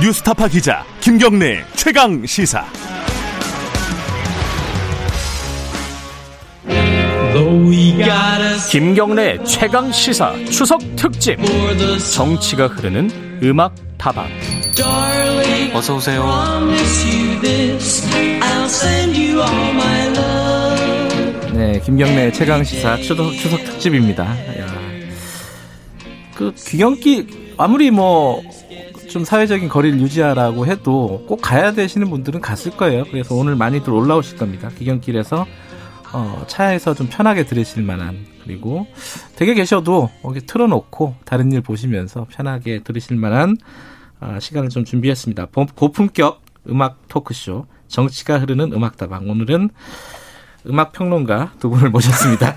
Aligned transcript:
뉴스타파 0.00 0.46
기자 0.46 0.84
김경래 1.00 1.64
최강 1.74 2.24
시사. 2.24 2.64
김경래 8.70 9.42
최강 9.44 9.90
시사 9.90 10.34
추석 10.50 10.80
특집 10.94 11.38
정치가 12.14 12.68
흐르는 12.68 13.40
음악 13.42 13.74
다방 13.96 14.28
어서 15.74 15.96
오세요. 15.96 16.24
네 21.54 21.80
김경래 21.84 22.30
최강 22.30 22.62
시사 22.62 22.98
추석, 22.98 23.32
추석 23.32 23.64
특집입니다 23.64 24.24
야. 24.24 24.66
그 26.36 26.54
귀경길 26.54 27.54
아무리 27.56 27.90
뭐 27.90 28.40
좀 29.08 29.24
사회적인 29.24 29.68
거리를 29.68 30.00
유지하라고 30.00 30.66
해도 30.66 31.24
꼭 31.26 31.40
가야 31.40 31.72
되시는 31.72 32.10
분들은 32.10 32.40
갔을 32.40 32.72
거예요 32.76 33.04
그래서 33.04 33.34
오늘 33.34 33.56
많이들 33.56 33.92
올라오실 33.92 34.36
겁니다 34.38 34.68
귀경길에서 34.78 35.46
어, 36.12 36.44
차에서 36.46 36.94
좀 36.94 37.08
편하게 37.10 37.44
들으실 37.44 37.82
만한 37.82 38.26
그리고 38.44 38.86
댁에 39.36 39.54
계셔도 39.54 40.10
여기 40.24 40.40
틀어놓고 40.40 41.16
다른 41.24 41.52
일 41.52 41.60
보시면서 41.60 42.26
편하게 42.30 42.82
들으실 42.82 43.16
만한 43.16 43.56
어, 44.20 44.38
시간을 44.40 44.70
좀 44.70 44.84
준비했습니다. 44.84 45.46
고- 45.46 45.66
고품격 45.74 46.40
음악 46.70 47.06
토크쇼 47.08 47.66
정치가 47.88 48.38
흐르는 48.40 48.72
음악다방 48.72 49.28
오늘은 49.30 49.68
음악 50.66 50.92
평론가 50.92 51.52
두 51.60 51.68
분을 51.70 51.90
모셨습니다. 51.90 52.56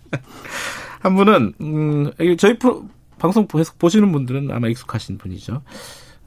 한 1.00 1.14
분은 1.14 1.52
음, 1.60 2.10
저희 2.38 2.58
프로, 2.58 2.84
방송 3.22 3.46
보시는 3.46 4.10
분들은 4.10 4.50
아마 4.50 4.66
익숙하신 4.66 5.16
분이죠. 5.16 5.62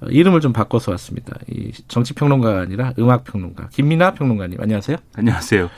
어, 0.02 0.06
이름을 0.08 0.40
좀 0.40 0.54
바꿔서 0.54 0.92
왔습니다. 0.92 1.38
이 1.50 1.74
정치 1.90 2.14
평론가가 2.14 2.62
아니라 2.62 2.94
음악 3.00 3.26
평론가 3.26 3.68
김민아 3.68 4.14
평론가님 4.14 4.62
안녕하세요. 4.62 4.96
안녕하세요. 5.14 5.70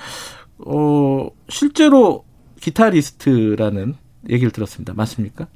어, 0.59 1.27
실제로 1.49 2.23
기타리스트라는 2.61 3.95
얘기를 4.29 4.51
들었습니다. 4.51 4.93
맞습니까? 4.93 5.47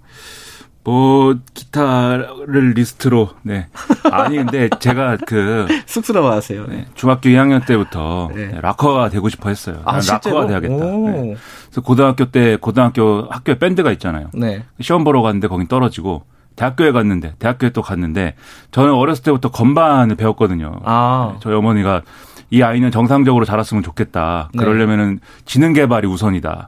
뭐 0.84 1.36
기타를 1.54 2.74
리스트로 2.76 3.30
네 3.44 3.68
아니 4.12 4.38
근데 4.38 4.70
제가 4.80 5.18
그 5.28 5.68
쑥스러워 5.86 6.32
하세요. 6.32 6.66
네, 6.68 6.88
중학교 6.96 7.30
2학년 7.30 7.66
때부터 7.66 8.30
네. 8.34 8.58
락커가 8.62 9.10
되고 9.10 9.30
싶어 9.30 9.50
했어요. 9.50 9.82
아? 9.86 10.00
락커가 10.06 10.48
돼야겠다. 10.48 10.74
오. 10.74 11.10
네. 11.10 11.36
그래서 11.66 11.82
고등학교 11.82 12.26
때 12.32 12.58
고등학교 12.58 13.28
학교에 13.30 13.60
밴드가 13.60 13.92
있잖아요. 13.94 14.30
네. 14.34 14.64
시험 14.80 15.04
보러 15.04 15.22
갔는데 15.22 15.48
거긴 15.48 15.68
떨어지고 15.68 16.24
대학교에 16.56 16.92
갔는데 16.92 17.36
대학교에 17.40 17.70
또 17.70 17.82
갔는데 17.82 18.36
저는 18.72 18.94
어렸을 18.94 19.24
때부터 19.24 19.52
건반을 19.52 20.16
배웠거든요. 20.16 20.80
아. 20.84 21.38
저희 21.42 21.54
어머니가 21.56 22.02
이 22.50 22.62
아이는 22.64 22.92
정상적으로 22.92 23.46
자랐으면 23.46 23.82
좋겠다. 23.82 24.50
네. 24.54 24.60
그러려면은 24.64 25.20
지능 25.46 25.72
개발이 25.74 26.08
우선이다. 26.08 26.68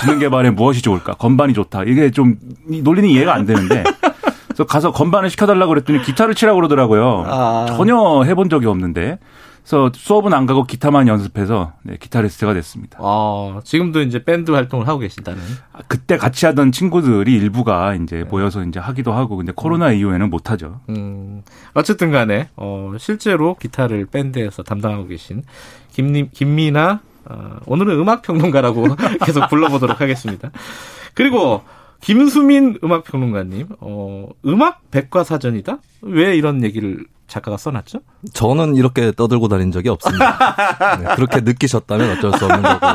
지능 0.00 0.18
개발에 0.18 0.50
무엇이 0.50 0.82
좋을까? 0.82 1.14
건반이 1.14 1.54
좋다. 1.54 1.84
이게 1.84 2.10
좀이 2.10 2.82
논리는 2.82 3.08
이해가 3.08 3.34
안 3.34 3.46
되는데. 3.46 3.84
그래서 4.46 4.64
가서 4.66 4.92
건반을 4.92 5.30
시켜달라고 5.30 5.70
그랬더니 5.70 6.02
기타를 6.02 6.34
치라고 6.34 6.56
그러더라고요. 6.56 7.24
아. 7.26 7.66
전혀 7.76 8.22
해본 8.24 8.50
적이 8.50 8.66
없는데. 8.66 9.18
그래서 9.62 9.92
수업은 9.94 10.32
안 10.32 10.46
가고 10.46 10.64
기타만 10.64 11.06
연습해서 11.06 11.74
네, 11.84 11.96
기타리스트가 12.00 12.54
됐습니다. 12.54 12.98
어, 13.00 13.60
지금도 13.62 14.00
이제 14.00 14.24
밴드 14.24 14.50
활동을 14.50 14.88
하고 14.88 14.98
계신다는. 14.98 15.40
그때 15.86 16.16
같이 16.16 16.46
하던 16.46 16.72
친구들이 16.72 17.32
일부가 17.36 17.94
이제 17.94 18.24
모여서 18.28 18.64
이제 18.64 18.80
하기도 18.80 19.12
하고 19.12 19.36
근데 19.36 19.52
코로나 19.54 19.92
이후에는 19.92 20.28
못 20.30 20.50
하죠. 20.50 20.80
음, 20.88 21.42
어쨌든 21.74 22.10
간에, 22.10 22.48
어, 22.56 22.94
실제로 22.98 23.54
기타를 23.54 24.06
밴드에서 24.06 24.62
담당하고 24.62 25.06
계신 25.06 25.44
김님, 25.92 26.30
김미나, 26.32 27.00
어, 27.30 27.60
오늘은 27.66 27.98
음악 27.98 28.22
평론가라고 28.22 28.96
계속 29.24 29.48
불러보도록 29.48 30.00
하겠습니다. 30.00 30.50
그리고, 31.14 31.62
김수민 32.00 32.78
음악 32.82 33.04
평론가님, 33.04 33.68
어, 33.80 34.28
음악 34.46 34.90
백과사전이다? 34.90 35.78
왜 36.02 36.36
이런 36.36 36.64
얘기를 36.64 37.04
작가가 37.26 37.56
써놨죠? 37.56 38.00
저는 38.32 38.74
이렇게 38.74 39.12
떠들고 39.12 39.48
다닌 39.48 39.70
적이 39.70 39.90
없습니다. 39.90 40.96
네, 40.98 41.14
그렇게 41.14 41.40
느끼셨다면 41.40 42.18
어쩔 42.18 42.32
수 42.36 42.44
없는 42.46 42.62
거고. 42.62 42.86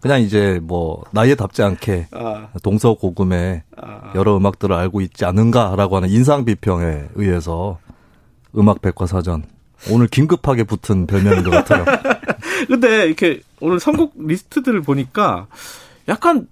그냥 0.00 0.20
이제 0.20 0.58
뭐 0.62 1.04
나이에 1.12 1.34
답지 1.34 1.62
않게 1.62 2.08
아, 2.12 2.48
동서고금의 2.62 3.62
여러 4.14 4.36
음악들을 4.36 4.74
알고 4.74 5.00
있지 5.02 5.24
않은가라고 5.24 5.96
하는 5.96 6.08
인상 6.08 6.44
비평에 6.44 7.10
의해서 7.14 7.78
음악 8.56 8.80
백과사전 8.82 9.44
오늘 9.90 10.06
긴급하게 10.06 10.64
붙은 10.64 11.06
별명인 11.06 11.42
것 11.42 11.50
같아요. 11.50 11.84
근데 12.68 13.06
이렇게 13.06 13.40
오늘 13.60 13.80
선곡 13.80 14.14
리스트들을 14.18 14.82
보니까 14.82 15.46
약간 16.08 16.46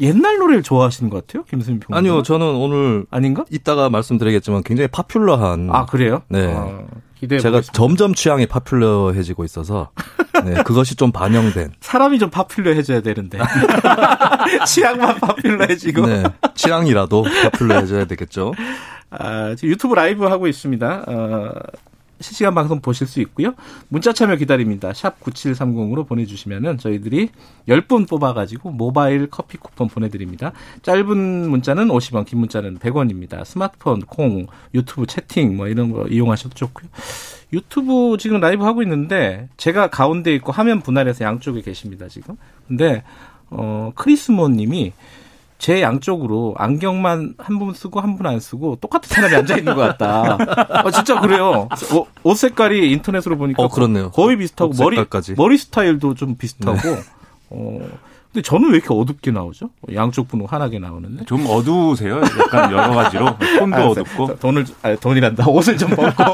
옛날 0.00 0.38
노래를 0.38 0.62
좋아하시는 0.62 1.10
것 1.10 1.26
같아요, 1.26 1.44
김수민 1.44 1.80
평론가. 1.80 1.98
아니요, 1.98 2.22
저는 2.22 2.46
오늘 2.46 3.04
아닌가? 3.10 3.44
이따가 3.50 3.88
말씀드리겠지만 3.90 4.62
굉장히 4.64 4.88
파퓰러한 4.88 5.68
아, 5.70 5.86
그래요? 5.86 6.22
네. 6.28 6.52
아, 6.56 6.82
기대해 7.20 7.38
제가 7.40 7.58
보겠습니다. 7.58 7.72
점점 7.72 8.14
취향이 8.14 8.46
파퓰러해지고 8.46 9.44
있어서 9.44 9.90
네, 10.44 10.62
그것이 10.64 10.96
좀 10.96 11.12
반영된 11.12 11.74
사람이 11.80 12.18
좀 12.18 12.30
파퓰러해져야 12.30 13.00
되는데 13.02 13.38
취향만 14.66 15.16
파퓰러해지고 15.20 16.06
네, 16.06 16.24
취향이라도 16.54 17.24
파퓰러해져야 17.44 18.06
되겠죠. 18.06 18.54
아, 19.10 19.54
지금 19.56 19.70
유튜브 19.70 19.94
라이브 19.94 20.24
하고 20.24 20.48
있습니다. 20.48 21.04
어, 21.06 21.52
실시간 22.22 22.54
방송 22.54 22.80
보실 22.80 23.06
수 23.06 23.20
있고요. 23.20 23.54
문자 23.88 24.12
참여 24.12 24.36
기다립니다. 24.36 24.92
샵 24.92 25.20
9730으로 25.20 26.06
보내주시면은 26.06 26.78
저희들이 26.78 27.30
10분 27.68 28.08
뽑아가지고 28.08 28.70
모바일 28.70 29.28
커피 29.28 29.58
쿠폰 29.58 29.88
보내드립니다. 29.88 30.52
짧은 30.82 31.50
문자는 31.50 31.88
50원, 31.88 32.24
긴 32.24 32.38
문자는 32.40 32.78
100원입니다. 32.78 33.44
스마트폰, 33.44 34.00
콩, 34.02 34.46
유튜브 34.74 35.06
채팅 35.06 35.56
뭐 35.56 35.68
이런 35.68 35.92
거 35.92 36.06
이용하셔도 36.06 36.54
좋고요. 36.54 36.88
유튜브 37.52 38.16
지금 38.18 38.40
라이브 38.40 38.64
하고 38.64 38.82
있는데 38.82 39.48
제가 39.56 39.88
가운데 39.88 40.34
있고 40.34 40.52
화면 40.52 40.80
분할해서 40.80 41.24
양쪽에 41.24 41.60
계십니다 41.60 42.08
지금. 42.08 42.36
근데 42.66 43.02
어 43.50 43.92
크리스모 43.94 44.48
님이 44.48 44.92
제 45.62 45.80
양쪽으로 45.80 46.56
안경만 46.58 47.34
한 47.38 47.58
분 47.60 47.72
쓰고 47.72 48.00
한 48.00 48.16
분 48.16 48.26
안 48.26 48.40
쓰고 48.40 48.78
똑같은 48.80 49.08
사람이 49.08 49.32
앉아 49.36 49.58
있는 49.58 49.76
것 49.76 49.96
같다. 49.96 50.36
어, 50.84 50.90
진짜 50.90 51.20
그래요. 51.20 51.68
옷, 51.94 52.08
옷 52.24 52.34
색깔이 52.34 52.90
인터넷으로 52.90 53.38
보니까 53.38 53.62
어, 53.62 53.68
그렇네요. 53.68 54.10
거의 54.10 54.36
비슷하고 54.36 54.72
옷 54.72 54.76
머리. 54.82 55.04
머리 55.36 55.56
스타일도 55.58 56.14
좀 56.14 56.34
비슷하고. 56.36 56.78
어 57.50 57.78
근데 58.32 58.42
저는 58.42 58.70
왜 58.70 58.78
이렇게 58.78 58.88
어둡게 58.92 59.30
나오죠? 59.30 59.70
양쪽 59.94 60.26
분은 60.26 60.46
환하게 60.46 60.80
나오는데. 60.80 61.26
좀 61.26 61.46
어두우세요. 61.46 62.20
약간 62.40 62.72
여러 62.72 62.90
가지로 62.94 63.36
톤도 63.58 63.76
알았어요. 63.76 63.90
어둡고 63.90 64.36
돈을 64.40 64.64
아, 64.82 64.96
돈이란다. 64.96 65.46
옷을 65.48 65.76
좀 65.78 65.90
벗고. 65.90 66.24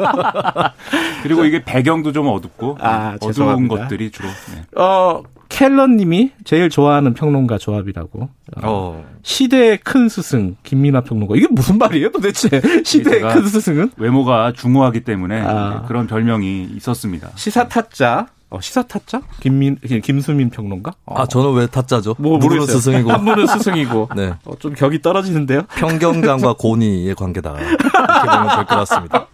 그리고 1.22 1.44
이게 1.44 1.62
배경도 1.64 2.12
좀 2.12 2.28
어둡고 2.28 2.78
아, 2.80 3.14
어두운 3.16 3.32
죄송합니다. 3.32 3.76
것들이 3.76 4.10
주로. 4.10 4.28
네. 4.54 4.80
어 4.80 5.22
켈런님이 5.48 6.32
제일 6.44 6.68
좋아하는 6.70 7.14
평론가 7.14 7.58
조합이라고. 7.58 8.20
어, 8.22 8.28
어, 8.62 9.04
시대의 9.22 9.78
큰 9.78 10.08
스승 10.08 10.56
김민아 10.62 11.02
평론가. 11.02 11.34
이게 11.36 11.46
무슨 11.50 11.78
말이에요, 11.78 12.12
도대체? 12.12 12.48
시대의 12.84 13.22
제가- 13.22 13.32
큰 13.34 13.46
스승은? 13.46 13.90
외모가 13.96 14.52
중후하기 14.52 15.00
때문에 15.04 15.40
아. 15.40 15.80
네, 15.80 15.88
그런 15.88 16.06
별명이 16.06 16.68
있었습니다. 16.76 17.30
시사 17.34 17.68
타짜. 17.68 18.26
어, 18.50 18.60
시사 18.62 18.82
타짜? 18.84 19.20
김민 19.40 19.76
김수민 20.02 20.48
평론가? 20.48 20.92
어, 21.04 21.20
아 21.20 21.26
저는 21.26 21.52
왜 21.52 21.66
타짜죠? 21.66 22.14
뭐 22.18 22.38
모르겠어요. 22.38 22.78
스승이고 22.78 23.12
한 23.12 23.22
분은 23.24 23.46
스승이고. 23.46 24.08
네. 24.16 24.32
어, 24.46 24.52
좀 24.58 24.72
격이 24.74 25.02
떨어지는데요. 25.02 25.62
평경장과 25.76 26.54
고니의 26.54 27.14
관계다. 27.14 27.58
이렇게 27.58 27.76
보면 27.76 28.56
될 28.56 28.64
것 28.64 28.66
같습니다. 28.66 29.26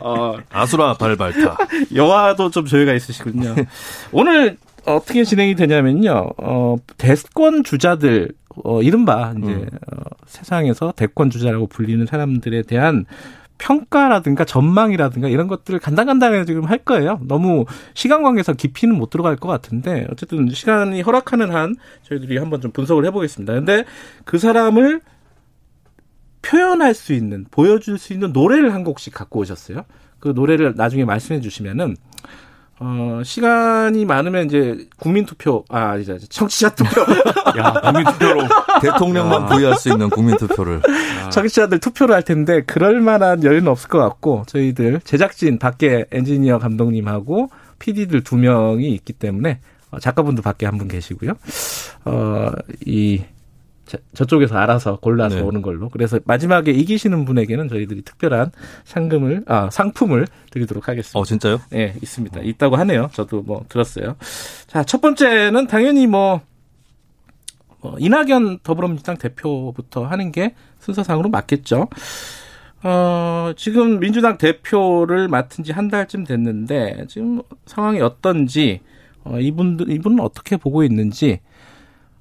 어, 0.00 0.34
아수라 0.52 0.94
발발타. 0.94 1.56
여화도 1.94 2.50
좀 2.50 2.64
조예가 2.66 2.92
있으시군요. 2.94 3.54
오늘 4.10 4.56
어떻게 4.86 5.24
진행이 5.24 5.54
되냐면요. 5.54 6.30
어, 6.38 6.76
대권 6.96 7.64
주자들 7.64 8.32
어, 8.64 8.82
이른바 8.82 9.34
이제 9.36 9.52
음. 9.52 9.68
어, 9.92 10.02
세상에서 10.26 10.92
대권 10.96 11.30
주자라고 11.30 11.66
불리는 11.66 12.06
사람들에 12.06 12.62
대한 12.62 13.04
평가라든가 13.58 14.44
전망이라든가 14.44 15.28
이런 15.28 15.48
것들을 15.48 15.78
간단간단하게 15.78 16.44
지금 16.44 16.64
할 16.64 16.78
거예요. 16.78 17.20
너무 17.22 17.64
시간 17.94 18.22
관계상 18.22 18.56
깊이는 18.56 18.94
못 18.96 19.10
들어갈 19.10 19.36
것 19.36 19.48
같은데 19.48 20.06
어쨌든 20.10 20.48
시간이 20.50 21.00
허락하는 21.02 21.50
한 21.50 21.74
저희들이 22.02 22.36
한번 22.38 22.60
좀 22.60 22.70
분석을 22.72 23.06
해보겠습니다. 23.06 23.54
근데 23.54 23.84
그 24.24 24.38
사람을 24.38 25.00
표현할 26.42 26.94
수 26.94 27.12
있는 27.12 27.46
보여줄 27.50 27.98
수 27.98 28.12
있는 28.12 28.32
노래를 28.32 28.74
한 28.74 28.84
곡씩 28.84 29.14
갖고 29.14 29.40
오셨어요. 29.40 29.84
그 30.18 30.28
노래를 30.28 30.74
나중에 30.76 31.04
말씀해 31.04 31.40
주시면은 31.40 31.96
어 32.78 33.22
시간이 33.24 34.04
많으면 34.04 34.44
이제 34.46 34.76
국민 34.98 35.24
투표 35.24 35.64
아 35.70 35.96
이제 35.96 36.18
청취자 36.28 36.74
투표 36.74 37.00
야, 37.58 37.72
국민 37.82 38.04
투표로 38.04 38.42
대통령만 38.82 39.46
부여할 39.46 39.78
수 39.78 39.88
있는 39.90 40.10
국민 40.10 40.36
투표를. 40.36 40.82
청취자들 41.32 41.78
투표를 41.80 42.14
할 42.14 42.22
텐데 42.22 42.62
그럴 42.66 43.00
만한 43.00 43.42
여유는 43.42 43.68
없을 43.68 43.88
것 43.88 43.98
같고 43.98 44.44
저희들 44.46 45.00
제작진 45.04 45.58
밖에 45.58 46.04
엔지니어 46.12 46.58
감독님하고 46.58 47.48
PD들 47.78 48.22
두 48.24 48.36
명이 48.36 48.90
있기 48.92 49.12
때문에 49.14 49.60
어, 49.90 49.98
작가분도 49.98 50.42
밖에 50.42 50.66
한 50.66 50.76
분 50.76 50.88
계시고요. 50.88 51.32
어, 52.04 52.50
이 52.84 53.22
저, 53.86 53.98
저쪽에서 54.14 54.56
알아서 54.56 54.96
골라서 54.96 55.36
네. 55.36 55.42
오는 55.42 55.62
걸로. 55.62 55.88
그래서 55.88 56.18
마지막에 56.24 56.72
이기시는 56.72 57.24
분에게는 57.24 57.68
저희들이 57.68 58.02
특별한 58.02 58.50
상금을 58.84 59.44
아 59.46 59.70
상품을 59.70 60.26
드리도록 60.50 60.88
하겠습니다. 60.88 61.18
어, 61.18 61.24
진짜요? 61.24 61.60
예, 61.74 61.94
있습니다. 62.02 62.40
있다고 62.42 62.76
하네요. 62.76 63.10
저도 63.12 63.42
뭐 63.42 63.64
들었어요. 63.68 64.16
자, 64.66 64.82
첫 64.84 65.00
번째는 65.00 65.68
당연히 65.68 66.06
뭐, 66.06 66.40
어, 67.80 67.94
이낙연 67.98 68.60
더불어민주당 68.64 69.16
대표부터 69.16 70.04
하는 70.04 70.32
게 70.32 70.54
순서상으로 70.80 71.28
맞겠죠. 71.28 71.88
어, 72.82 73.52
지금 73.56 74.00
민주당 74.00 74.36
대표를 74.38 75.28
맡은 75.28 75.64
지 75.64 75.72
한 75.72 75.88
달쯤 75.88 76.24
됐는데, 76.24 77.06
지금 77.08 77.42
상황이 77.66 78.00
어떤지, 78.00 78.80
어, 79.24 79.38
이분들, 79.38 79.90
이분은 79.90 80.20
어떻게 80.20 80.56
보고 80.56 80.82
있는지, 80.84 81.40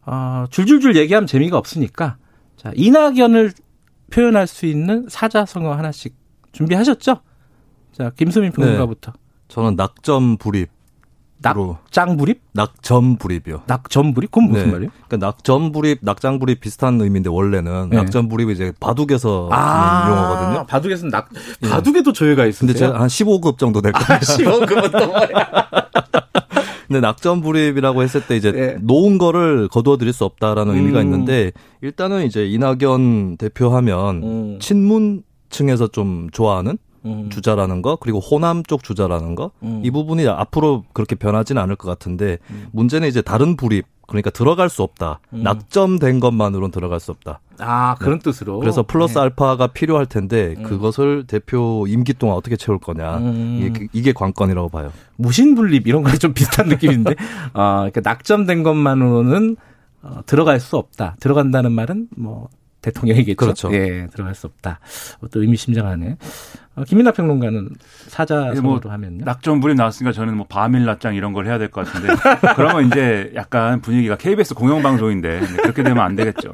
어, 0.05 0.45
줄줄줄 0.49 0.95
얘기하면 0.95 1.27
재미가 1.27 1.57
없으니까, 1.57 2.17
자, 2.57 2.71
이낙연을 2.75 3.53
표현할 4.11 4.47
수 4.47 4.65
있는 4.65 5.07
사자성어 5.09 5.73
하나씩 5.73 6.15
준비하셨죠? 6.51 7.21
자, 7.91 8.11
김수민 8.15 8.51
평론가부터. 8.51 9.13
저는 9.47 9.75
낙점 9.75 10.37
불입. 10.37 10.69
낙장 11.41 12.17
불입? 12.17 12.41
낙점 12.53 13.17
불입이요. 13.17 13.63
낙점 13.67 14.13
불입? 14.13 14.31
그건 14.31 14.49
무슨 14.49 14.67
네. 14.67 14.71
말이에요? 14.71 14.91
그러니까 15.07 15.27
낙점 15.27 15.71
불입, 15.71 15.99
낙장 16.01 16.39
불입 16.39 16.59
비슷한 16.59 16.99
의미인데 16.99 17.29
원래는 17.29 17.89
네. 17.91 17.97
낙점 17.97 18.29
불입이 18.29 18.53
이제 18.53 18.73
바둑에서 18.79 19.49
쓰는 19.51 20.15
용어거든요. 20.17 20.65
바둑에서는 20.65 21.11
낙, 21.11 21.29
바둑에도 21.69 22.13
조회가 22.13 22.45
있으세요? 22.47 22.67
근데 22.67 22.79
제가 22.79 22.99
한 22.99 23.07
15급 23.07 23.57
정도 23.59 23.81
될 23.81 23.91
거예요. 23.91 24.07
아, 24.07 24.19
15급은 24.19 24.91
또 24.99 25.07
뭐야? 25.07 25.27
근데 26.87 26.99
낙점 26.99 27.41
불입이라고 27.41 28.03
했을 28.03 28.25
때 28.25 28.35
이제 28.35 28.51
네. 28.51 28.77
놓은 28.81 29.17
거를 29.17 29.67
거두어 29.67 29.97
드릴 29.97 30.13
수 30.13 30.25
없다라는 30.25 30.73
음. 30.73 30.77
의미가 30.77 31.01
있는데 31.01 31.51
일단은 31.81 32.25
이제 32.25 32.45
이낙연 32.47 33.37
대표하면 33.37 34.23
음. 34.23 34.59
친문층에서 34.59 35.87
좀 35.87 36.29
좋아하는 36.31 36.77
음. 37.05 37.29
주자라는 37.29 37.81
거 37.81 37.97
그리고 37.97 38.19
호남 38.19 38.63
쪽 38.63 38.83
주자라는 38.83 39.35
거이 39.35 39.49
음. 39.63 39.83
부분이 39.91 40.27
앞으로 40.27 40.83
그렇게 40.93 41.15
변하지는 41.15 41.61
않을 41.61 41.75
것 41.75 41.87
같은데 41.87 42.39
문제는 42.71 43.07
이제 43.07 43.21
다른 43.21 43.55
불입 43.55 43.85
그러니까 44.07 44.29
들어갈 44.29 44.69
수 44.69 44.83
없다 44.83 45.19
음. 45.33 45.43
낙점된 45.43 46.19
것만으로는 46.19 46.71
들어갈 46.71 46.99
수 46.99 47.11
없다 47.11 47.41
아, 47.59 47.95
그런 47.95 48.19
뜻으로. 48.19 48.59
그래서 48.59 48.83
플러스 48.83 49.15
네. 49.15 49.21
알파가 49.21 49.67
필요할 49.67 50.05
텐데 50.05 50.55
음. 50.57 50.63
그것을 50.63 51.25
대표 51.27 51.85
임기 51.87 52.13
동안 52.13 52.35
어떻게 52.37 52.55
채울 52.55 52.79
거냐 52.79 53.17
음. 53.17 53.59
이게, 53.61 53.87
이게 53.93 54.13
관건이라고 54.13 54.69
봐요. 54.69 54.91
무신분립 55.17 55.87
이런 55.87 56.03
거에 56.03 56.13
좀 56.15 56.33
비슷한 56.35 56.67
느낌인데, 56.67 57.15
아, 57.53 57.87
그러니까 57.89 58.01
낙점된 58.03 58.63
것만으로는 58.63 59.57
어, 60.01 60.21
들어갈 60.25 60.59
수 60.59 60.77
없다. 60.77 61.15
들어간다는 61.19 61.71
말은 61.71 62.09
뭐 62.15 62.49
대통령이겠죠. 62.85 63.35
그렇죠. 63.35 63.73
예, 63.73 64.07
들어갈 64.13 64.35
수 64.35 64.47
없다. 64.47 64.79
어, 65.21 65.27
또 65.29 65.41
의미심장하네. 65.41 66.17
어, 66.77 66.83
김민하 66.83 67.11
평론가는 67.11 67.69
사자성어로 68.07 68.81
뭐 68.83 68.91
하면요. 68.91 69.23
낙점 69.25 69.61
불입 69.61 69.77
나왔으니까 69.77 70.11
저는 70.11 70.35
뭐 70.35 70.45
바밀 70.47 70.83
낮장 70.85 71.15
이런 71.15 71.31
걸 71.33 71.47
해야 71.47 71.57
될 71.57 71.69
것 71.71 71.85
같은데 71.85 72.13
그러면 72.55 72.85
이제 72.87 73.31
약간 73.35 73.79
분위기가 73.81 74.17
KBS 74.17 74.53
공영방송인데 74.55 75.39
네, 75.39 75.47
그렇게 75.57 75.83
되면 75.83 76.03
안 76.03 76.15
되겠죠. 76.15 76.53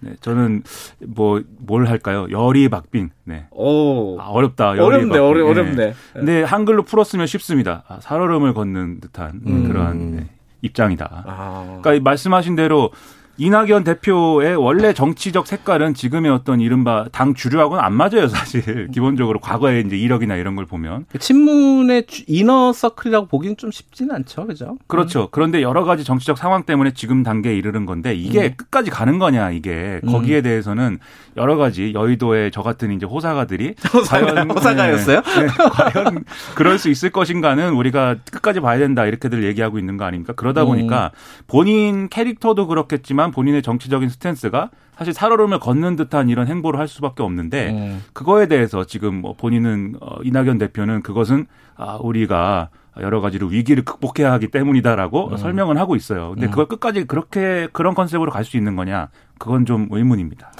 네, 0.00 0.14
저는 0.20 0.62
뭐 1.06 1.40
뭘 1.64 1.86
할까요? 1.88 2.26
열이 2.30 2.68
박빙. 2.68 3.10
네. 3.24 3.46
오, 3.50 4.20
아, 4.20 4.26
어렵다. 4.26 4.76
열이 4.76 4.82
어렵네, 4.82 5.08
박빙. 5.08 5.22
어려, 5.24 5.44
네. 5.44 5.50
어렵네. 5.50 5.94
근데 6.12 6.42
한글로 6.42 6.82
풀었으면 6.82 7.26
쉽습니다. 7.26 7.84
아, 7.88 7.98
살얼음을 8.00 8.52
걷는 8.52 9.00
듯한 9.00 9.40
음. 9.46 9.68
그러한 9.68 10.16
네, 10.16 10.26
입장이다. 10.60 11.24
아, 11.26 11.64
그러니까 11.66 11.94
이 11.94 12.00
말씀하신 12.00 12.56
대로 12.56 12.90
이낙연 13.38 13.84
대표의 13.84 14.56
원래 14.56 14.92
정치적 14.92 15.46
색깔은 15.46 15.94
지금의 15.94 16.30
어떤 16.30 16.60
이른바 16.60 17.06
당 17.12 17.32
주류하고는 17.34 17.82
안 17.82 17.94
맞아요, 17.94 18.28
사실. 18.28 18.88
기본적으로 18.92 19.40
과거의 19.40 19.84
이제 19.86 19.96
이력이나 19.96 20.36
이런 20.36 20.54
걸 20.54 20.66
보면. 20.66 21.06
그 21.10 21.18
친문의 21.18 22.06
주- 22.06 22.24
이너 22.26 22.72
서클이라고 22.72 23.26
보기는 23.28 23.56
좀 23.56 23.70
쉽지는 23.70 24.14
않죠, 24.16 24.46
그죠? 24.46 24.76
그렇죠. 24.86 25.28
그런데 25.30 25.62
여러 25.62 25.84
가지 25.84 26.04
정치적 26.04 26.36
상황 26.36 26.64
때문에 26.64 26.92
지금 26.92 27.22
단계에 27.22 27.54
이르는 27.56 27.86
건데 27.86 28.14
이게 28.14 28.48
음. 28.48 28.54
끝까지 28.56 28.90
가는 28.90 29.18
거냐 29.18 29.50
이게 29.50 30.00
거기에 30.06 30.42
대해서는 30.42 30.98
여러 31.38 31.56
가지 31.56 31.92
여의도의 31.94 32.50
저 32.50 32.62
같은 32.62 32.92
이제 32.92 33.06
호사가들이 33.06 33.74
과연 34.08 34.50
호사가였어요? 34.50 35.22
네, 35.22 35.40
네, 35.40 35.46
과연 35.72 36.24
그럴 36.54 36.78
수 36.78 36.90
있을 36.90 37.08
것인가는 37.10 37.72
우리가 37.72 38.16
끝까지 38.30 38.60
봐야 38.60 38.78
된다 38.78 39.06
이렇게들 39.06 39.42
얘기하고 39.44 39.78
있는 39.78 39.96
거 39.96 40.04
아닙니까? 40.04 40.34
그러다 40.34 40.62
음. 40.64 40.66
보니까 40.68 41.12
본인 41.46 42.08
캐릭터도 42.10 42.66
그렇겠지만 42.66 43.21
본인의 43.30 43.62
정치적인 43.62 44.08
스탠스가 44.08 44.70
사실 44.96 45.14
살얼음을 45.14 45.58
걷는 45.58 45.96
듯한 45.96 46.28
이런 46.28 46.46
행보를 46.48 46.78
할 46.78 46.88
수밖에 46.88 47.22
없는데 47.22 47.70
음. 47.70 48.02
그거에 48.12 48.46
대해서 48.46 48.84
지금 48.84 49.14
뭐 49.16 49.34
본인은 49.34 49.94
어, 50.00 50.16
이낙연 50.24 50.58
대표는 50.58 51.02
그것은 51.02 51.46
아 51.76 51.98
우리가 52.00 52.68
여러 53.00 53.22
가지로 53.22 53.46
위기를 53.46 53.84
극복해야 53.84 54.30
하기 54.34 54.48
때문이다라고 54.48 55.28
음. 55.30 55.36
설명은 55.38 55.78
하고 55.78 55.96
있어요. 55.96 56.32
근데 56.34 56.48
그걸 56.48 56.66
끝까지 56.66 57.04
그렇게 57.06 57.68
그런 57.72 57.94
컨셉으로 57.94 58.30
갈 58.30 58.44
수 58.44 58.58
있는 58.58 58.76
거냐? 58.76 59.08
그건 59.38 59.64
좀 59.64 59.88
의문입니다. 59.90 60.52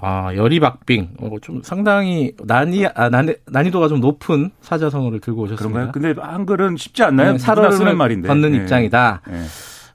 아, 0.00 0.34
열이박빙. 0.34 1.10
어, 1.20 1.36
좀 1.42 1.62
상당히 1.62 2.32
난이, 2.42 2.86
아, 2.94 3.08
난이, 3.10 3.34
난이도가 3.46 3.88
좀 3.88 4.00
높은 4.00 4.50
사자성어를 4.60 5.20
들고 5.20 5.42
오셨습니다. 5.42 5.68
그런가요? 5.92 5.92
근데 5.92 6.20
한글은 6.20 6.76
쉽지 6.78 7.02
않나요? 7.04 7.32
네, 7.32 7.38
살얼음을 7.38 7.76
쓰는 7.76 7.96
말인데. 7.96 8.28
걷는 8.28 8.52
네. 8.52 8.58
입장이다. 8.58 9.20
네. 9.28 9.42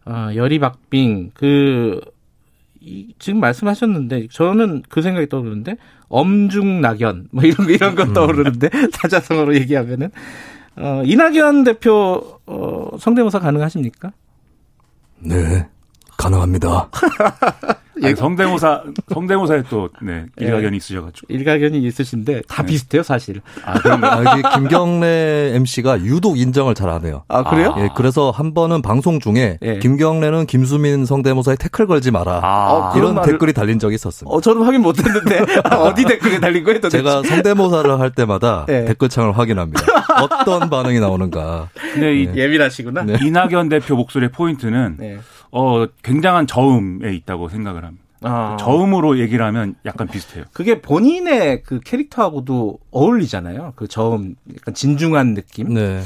어, 0.10 0.34
열이박빙. 0.34 1.32
그, 1.36 2.02
이, 2.82 3.14
지금 3.20 3.40
말씀하셨는데, 3.40 4.30
저는 4.32 4.82
그 4.90 5.04
생각이 5.04 5.30
떠오르는데, 5.30 5.78
엄중낙연. 6.08 7.28
뭐 7.32 7.44
이런, 7.44 7.68
거, 7.68 7.72
이런 7.72 7.96
거 7.96 8.12
떠오르는데, 8.12 8.70
사자성어로 8.94 9.56
얘기하면은. 9.56 10.10
어, 10.78 11.04
이낙연 11.06 11.64
대표, 11.64 12.40
어, 12.48 12.90
성대모사 12.98 13.38
가능하십니까? 13.40 14.12
네, 15.20 15.68
가능합니다. 16.18 16.90
아니, 18.04 18.16
성대모사 18.16 18.84
성대모사에 19.14 19.64
또 19.70 19.90
네, 20.02 20.26
일가견이 20.38 20.78
있으셔가지고. 20.78 21.28
일가견이 21.30 21.80
있으신데, 21.80 22.42
다 22.48 22.64
비슷해요, 22.64 23.04
사실. 23.04 23.42
아 23.66 23.74
그런가? 23.80 24.14
아, 24.18 24.38
이게 24.38 24.50
김경래 24.56 25.52
MC가 25.56 26.00
유독 26.02 26.38
인정을 26.38 26.76
잘 26.76 26.90
안 26.90 27.06
해요. 27.06 27.24
아, 27.28 27.44
그래요? 27.44 27.76
예, 27.78 27.90
그래서 27.96 28.32
한 28.32 28.54
번은 28.56 28.82
방송 28.82 29.20
중에 29.20 29.60
예. 29.62 29.78
김경래는 29.80 30.48
김수민 30.48 31.06
성대모사에 31.06 31.56
태클 31.58 31.86
걸지 31.88 32.10
마라. 32.12 32.40
아, 32.44 32.94
이런 32.98 33.16
말을- 33.16 33.26
댓글이 33.26 33.54
달린 33.54 33.78
적이 33.80 33.96
있었습니다. 33.96 34.36
어, 34.36 34.42
저는 34.42 34.64
확인 34.64 34.82
못 34.82 34.98
했는데, 34.98 35.40
어디 35.78 36.04
댓글에 36.06 36.40
달린 36.40 36.64
거예요, 36.64 36.80
도대체? 36.82 36.98
제가 36.98 37.22
성대모사를 37.24 38.00
할 38.00 38.12
때마다 38.12 38.66
예. 38.70 38.86
댓글창을 38.86 39.38
확인합니다. 39.38 39.82
어떤 40.24 40.70
반응이 40.70 41.00
나오는가. 41.00 41.70
근데 41.94 42.16
이 42.22 42.30
예민하시구나. 42.36 43.04
네. 43.04 43.18
이낙연 43.24 43.70
대표 43.70 43.96
목소리의 43.96 44.32
포인트는 44.32 44.96
네. 44.98 45.20
어 45.52 45.86
굉장한 46.04 46.48
저음에 46.48 47.14
있다고 47.16 47.50
생각을 47.50 47.84
합니다. 47.86 48.04
아. 48.22 48.58
저음으로 48.60 49.18
얘기를 49.20 49.46
하면 49.46 49.76
약간 49.86 50.08
비슷해요. 50.08 50.44
그게 50.52 50.82
본인의 50.82 51.64
그 51.64 51.80
캐릭터하고도 51.80 52.80
어울리잖아요. 52.92 53.74
그 53.76 53.88
저음, 53.88 54.36
약간 54.56 54.74
진중한 54.74 55.34
느낌. 55.36 55.74
네. 55.74 56.02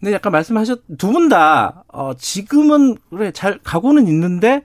근데 0.00 0.14
약간 0.14 0.32
말씀하셨, 0.32 0.80
두 0.96 1.12
분 1.12 1.28
다, 1.28 1.84
어, 1.92 2.12
지금은, 2.16 2.96
그래, 3.10 3.30
잘 3.32 3.58
가고는 3.62 4.06
있는데, 4.08 4.62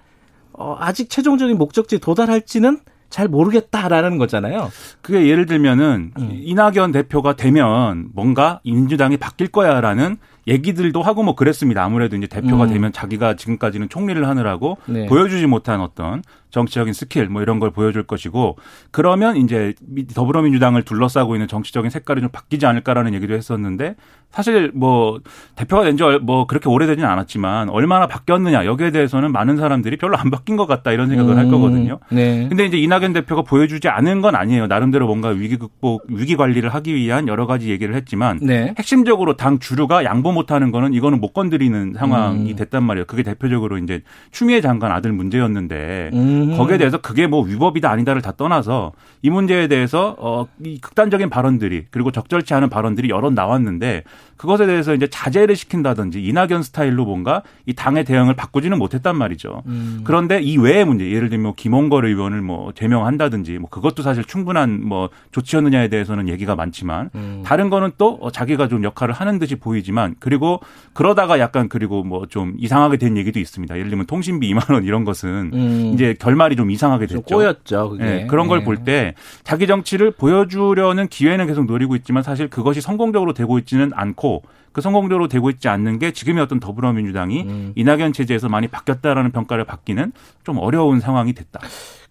어, 0.53 0.77
아직 0.79 1.09
최종적인 1.09 1.57
목적지에 1.57 1.99
도달할지는 1.99 2.79
잘 3.09 3.27
모르겠다라는 3.27 4.17
거잖아요. 4.17 4.71
그게 5.01 5.27
예를 5.27 5.45
들면은 5.45 6.11
음. 6.17 6.29
이낙연 6.31 6.93
대표가 6.93 7.35
되면 7.35 8.07
뭔가 8.13 8.61
민주당이 8.63 9.17
바뀔 9.17 9.49
거야라는 9.49 10.15
얘기들도 10.47 11.01
하고 11.01 11.23
뭐 11.23 11.35
그랬습니다. 11.35 11.83
아무래도 11.83 12.15
이제 12.15 12.27
대표가 12.27 12.65
음. 12.65 12.69
되면 12.69 12.91
자기가 12.93 13.35
지금까지는 13.35 13.89
총리를 13.89 14.27
하느라고 14.27 14.77
네. 14.85 15.05
보여주지 15.07 15.47
못한 15.47 15.81
어떤 15.81 16.21
정치적인 16.51 16.93
스킬 16.93 17.27
뭐 17.27 17.41
이런 17.41 17.59
걸 17.59 17.71
보여줄 17.71 18.03
것이고 18.03 18.57
그러면 18.91 19.35
이제 19.35 19.73
미- 19.81 20.07
더불어민주당을 20.07 20.83
둘러싸고 20.83 21.35
있는 21.35 21.47
정치적인 21.47 21.89
색깔이 21.91 22.21
좀 22.21 22.29
바뀌지 22.31 22.65
않을까라는 22.65 23.13
얘기도 23.13 23.33
했었는데 23.33 23.95
사실 24.31 24.71
뭐 24.73 25.19
대표가 25.55 25.83
된 25.83 25.97
지 25.97 26.03
뭐 26.21 26.45
그렇게 26.47 26.69
오래되지는 26.69 27.07
않았지만 27.09 27.69
얼마나 27.69 28.07
바뀌었느냐 28.07 28.65
여기에 28.65 28.91
대해서는 28.91 29.31
많은 29.31 29.57
사람들이 29.57 29.97
별로 29.97 30.17
안 30.17 30.29
바뀐 30.31 30.55
것 30.55 30.65
같다 30.65 30.91
이런 30.91 31.09
생각을 31.09 31.37
할 31.37 31.45
음, 31.45 31.51
거거든요. 31.51 31.99
네. 32.09 32.47
근데 32.47 32.65
이제 32.65 32.77
이낙연 32.77 33.13
대표가 33.13 33.41
보여주지 33.41 33.87
않은 33.89 34.21
건 34.21 34.35
아니에요. 34.35 34.67
나름대로 34.67 35.07
뭔가 35.07 35.29
위기 35.29 35.57
극복, 35.57 36.03
위기 36.09 36.35
관리를 36.35 36.69
하기 36.73 36.93
위한 36.95 37.27
여러 37.27 37.47
가지 37.47 37.69
얘기를 37.69 37.95
했지만 37.95 38.39
네. 38.41 38.73
핵심적으로 38.77 39.35
당 39.35 39.59
주류가 39.59 40.03
양보 40.05 40.31
못하는 40.35 40.71
거는 40.71 40.93
이거는 40.93 41.19
못 41.19 41.33
건드리는 41.33 41.93
상황이 41.97 42.51
음. 42.51 42.55
됐단 42.55 42.83
말이에요. 42.83 43.05
그게 43.05 43.23
대표적으로 43.23 43.79
이제 43.79 44.03
추미애 44.31 44.61
장관 44.61 44.91
아들 44.91 45.11
문제였는데 45.11 46.11
음. 46.13 46.57
거기에 46.57 46.77
대해서 46.77 46.99
그게 46.99 47.25
뭐 47.25 47.43
위법이다 47.43 47.89
아니다를 47.89 48.21
다 48.21 48.31
떠나서 48.35 48.91
이 49.23 49.29
문제에 49.29 49.67
대해서 49.67 50.15
어 50.19 50.45
이 50.63 50.79
극단적인 50.79 51.29
발언들이 51.29 51.85
그리고 51.91 52.11
적절치 52.11 52.53
않은 52.53 52.69
발언들이 52.69 53.09
여러 53.09 53.29
나왔는데 53.29 54.03
그것에 54.37 54.65
대해서 54.65 54.93
이제 54.93 55.07
자제를 55.07 55.55
시킨다든지 55.55 56.23
이낙연 56.23 56.63
스타일로 56.63 57.05
뭔가 57.05 57.41
이 57.65 57.73
당의 57.73 58.03
대응을 58.03 58.33
바꾸지는 58.35 58.77
못했단 58.77 59.15
말이죠. 59.17 59.63
음. 59.65 60.01
그런데 60.03 60.41
이 60.41 60.57
외의 60.57 60.85
문제, 60.85 61.09
예를 61.09 61.29
들면 61.29 61.43
뭐 61.43 61.53
김홍걸 61.55 62.05
의원을 62.05 62.41
뭐 62.41 62.71
제명한다든지 62.73 63.59
뭐 63.59 63.69
그것도 63.69 64.03
사실 64.03 64.23
충분한 64.23 64.81
뭐 64.85 65.09
조치였느냐에 65.31 65.87
대해서는 65.87 66.27
얘기가 66.27 66.55
많지만 66.55 67.09
음. 67.15 67.43
다른 67.45 67.69
거는 67.69 67.91
또 67.97 68.17
어, 68.21 68.31
자기가 68.31 68.67
좀 68.67 68.83
역할을 68.83 69.13
하는 69.13 69.39
듯이 69.39 69.55
보이지만 69.55 70.15
그리고 70.25 70.59
그러다가 70.93 71.39
약간 71.39 71.69
그리고 71.69 72.03
뭐 72.03 72.25
좀 72.27 72.55
이상하게 72.57 72.97
된 72.97 73.17
얘기도 73.17 73.39
있습니다. 73.39 73.77
예를 73.77 73.89
들면 73.89 74.07
통신비 74.07 74.51
2만 74.53 74.73
원 74.73 74.83
이런 74.83 75.05
것은 75.05 75.51
음. 75.53 75.91
이제 75.93 76.15
결말이 76.19 76.55
좀 76.55 76.71
이상하게 76.71 77.07
좀 77.07 77.19
됐죠. 77.19 77.35
꼬였죠. 77.35 77.89
그게. 77.91 78.03
예, 78.23 78.25
그런 78.27 78.47
걸 78.47 78.61
예. 78.61 78.63
볼때 78.63 79.13
자기 79.43 79.67
정치를 79.67 80.11
보여주려는 80.11 81.07
기회는 81.07 81.47
계속 81.47 81.65
노리고 81.65 81.95
있지만 81.97 82.23
사실 82.23 82.49
그것이 82.49 82.81
성공적으로 82.81 83.33
되고 83.33 83.57
있지는 83.59 83.91
않고 83.93 84.43
그 84.75 84.81
성공적으로 84.81 85.29
되고 85.29 85.49
있지 85.49 85.69
않는 85.69 85.99
게 85.99 86.11
지금의 86.11 86.43
어떤 86.43 86.59
더불어민주당이 86.59 87.41
음. 87.43 87.71
이낙연 87.75 88.11
체제에서 88.11 88.49
많이 88.49 88.67
바뀌었다라는 88.67 89.31
평가를 89.31 89.63
받기는 89.63 90.11
좀 90.43 90.57
어려운 90.57 90.99
상황이 90.99 91.31
됐다. 91.31 91.61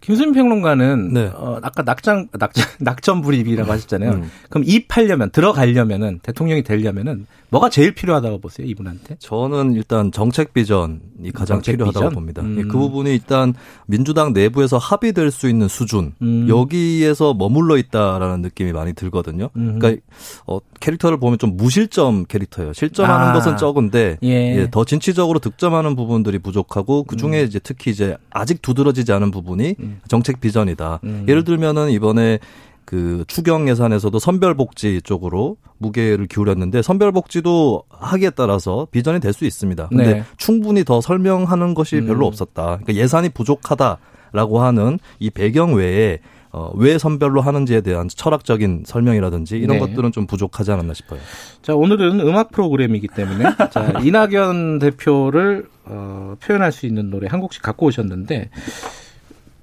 김수민 0.04 0.34
평론가는 0.34 1.14
네. 1.14 1.30
어, 1.34 1.58
아까 1.62 1.82
낙장 1.82 2.28
낙장 2.32 2.64
낙점 2.80 3.22
불입이라고 3.22 3.72
하셨잖아요. 3.72 4.12
음. 4.12 4.30
그럼 4.50 4.64
입하려면 4.66 5.30
들어가려면은 5.30 6.20
대통령이 6.22 6.62
되려면은 6.62 7.26
뭐가 7.48 7.70
제일 7.70 7.94
필요하다고 7.94 8.40
보세요 8.40 8.66
이분한테? 8.66 9.16
저는 9.18 9.72
일단 9.74 10.12
정책 10.12 10.52
비전이 10.52 11.32
가장 11.32 11.56
정책 11.56 11.72
필요하다고 11.72 12.04
비전? 12.04 12.14
봅니다. 12.14 12.42
음. 12.42 12.58
예, 12.58 12.62
그 12.64 12.76
부분이 12.76 13.12
일단 13.12 13.54
민주당 13.86 14.34
내부에서 14.34 14.76
합의될 14.76 15.30
수 15.30 15.48
있는 15.48 15.68
수준 15.68 16.12
음. 16.20 16.48
여기에서 16.50 17.32
머물러 17.32 17.78
있다라는 17.78 18.42
느낌이 18.42 18.72
많이 18.72 18.92
들거든요. 18.92 19.48
음. 19.56 19.78
그러니까 19.78 20.02
어, 20.46 20.58
캐릭터를 20.80 21.18
보면 21.18 21.38
좀 21.38 21.56
무실점 21.56 22.26
캐릭터 22.26 22.53
예요. 22.62 22.72
실점하는 22.72 23.28
아. 23.28 23.32
것은 23.32 23.56
적은데 23.56 24.18
예. 24.22 24.28
예, 24.28 24.68
더 24.70 24.84
진취적으로 24.84 25.38
득점하는 25.38 25.96
부분들이 25.96 26.38
부족하고 26.38 27.04
그 27.04 27.16
중에 27.16 27.42
이제 27.42 27.58
특히 27.58 27.90
이제 27.90 28.16
아직 28.30 28.62
두드러지지 28.62 29.12
않은 29.12 29.30
부분이 29.30 29.74
정책 30.08 30.40
비전이다. 30.40 31.00
음. 31.04 31.26
예를 31.28 31.44
들면은 31.44 31.90
이번에 31.90 32.38
그 32.84 33.24
추경 33.28 33.68
예산에서도 33.68 34.18
선별복지 34.18 35.00
쪽으로 35.02 35.56
무게를 35.78 36.26
기울였는데 36.26 36.82
선별복지도 36.82 37.82
하기에 37.88 38.30
따라서 38.30 38.86
비전이 38.90 39.20
될 39.20 39.32
수 39.32 39.44
있습니다. 39.46 39.88
근데 39.88 40.14
네. 40.14 40.24
충분히 40.36 40.84
더 40.84 41.00
설명하는 41.00 41.74
것이 41.74 41.96
음. 41.96 42.06
별로 42.06 42.26
없었다. 42.26 42.62
그러니까 42.62 42.94
예산이 42.94 43.30
부족하다라고 43.30 44.60
하는 44.60 44.98
이 45.18 45.30
배경 45.30 45.74
외에 45.74 46.20
어, 46.56 46.70
왜 46.76 46.98
선별로 46.98 47.40
하는지에 47.40 47.80
대한 47.80 48.06
철학적인 48.06 48.84
설명이라든지 48.86 49.56
이런 49.56 49.78
네. 49.78 49.78
것들은 49.80 50.12
좀 50.12 50.28
부족하지 50.28 50.70
않았나 50.70 50.94
싶어요. 50.94 51.18
자 51.62 51.74
오늘은 51.74 52.20
음악 52.20 52.52
프로그램이기 52.52 53.08
때문에 53.08 53.44
자 53.72 53.98
이낙연 54.04 54.78
대표를 54.78 55.66
어, 55.84 56.36
표현할 56.40 56.70
수 56.70 56.86
있는 56.86 57.10
노래 57.10 57.26
한 57.26 57.40
곡씩 57.40 57.60
갖고 57.60 57.86
오셨는데 57.86 58.50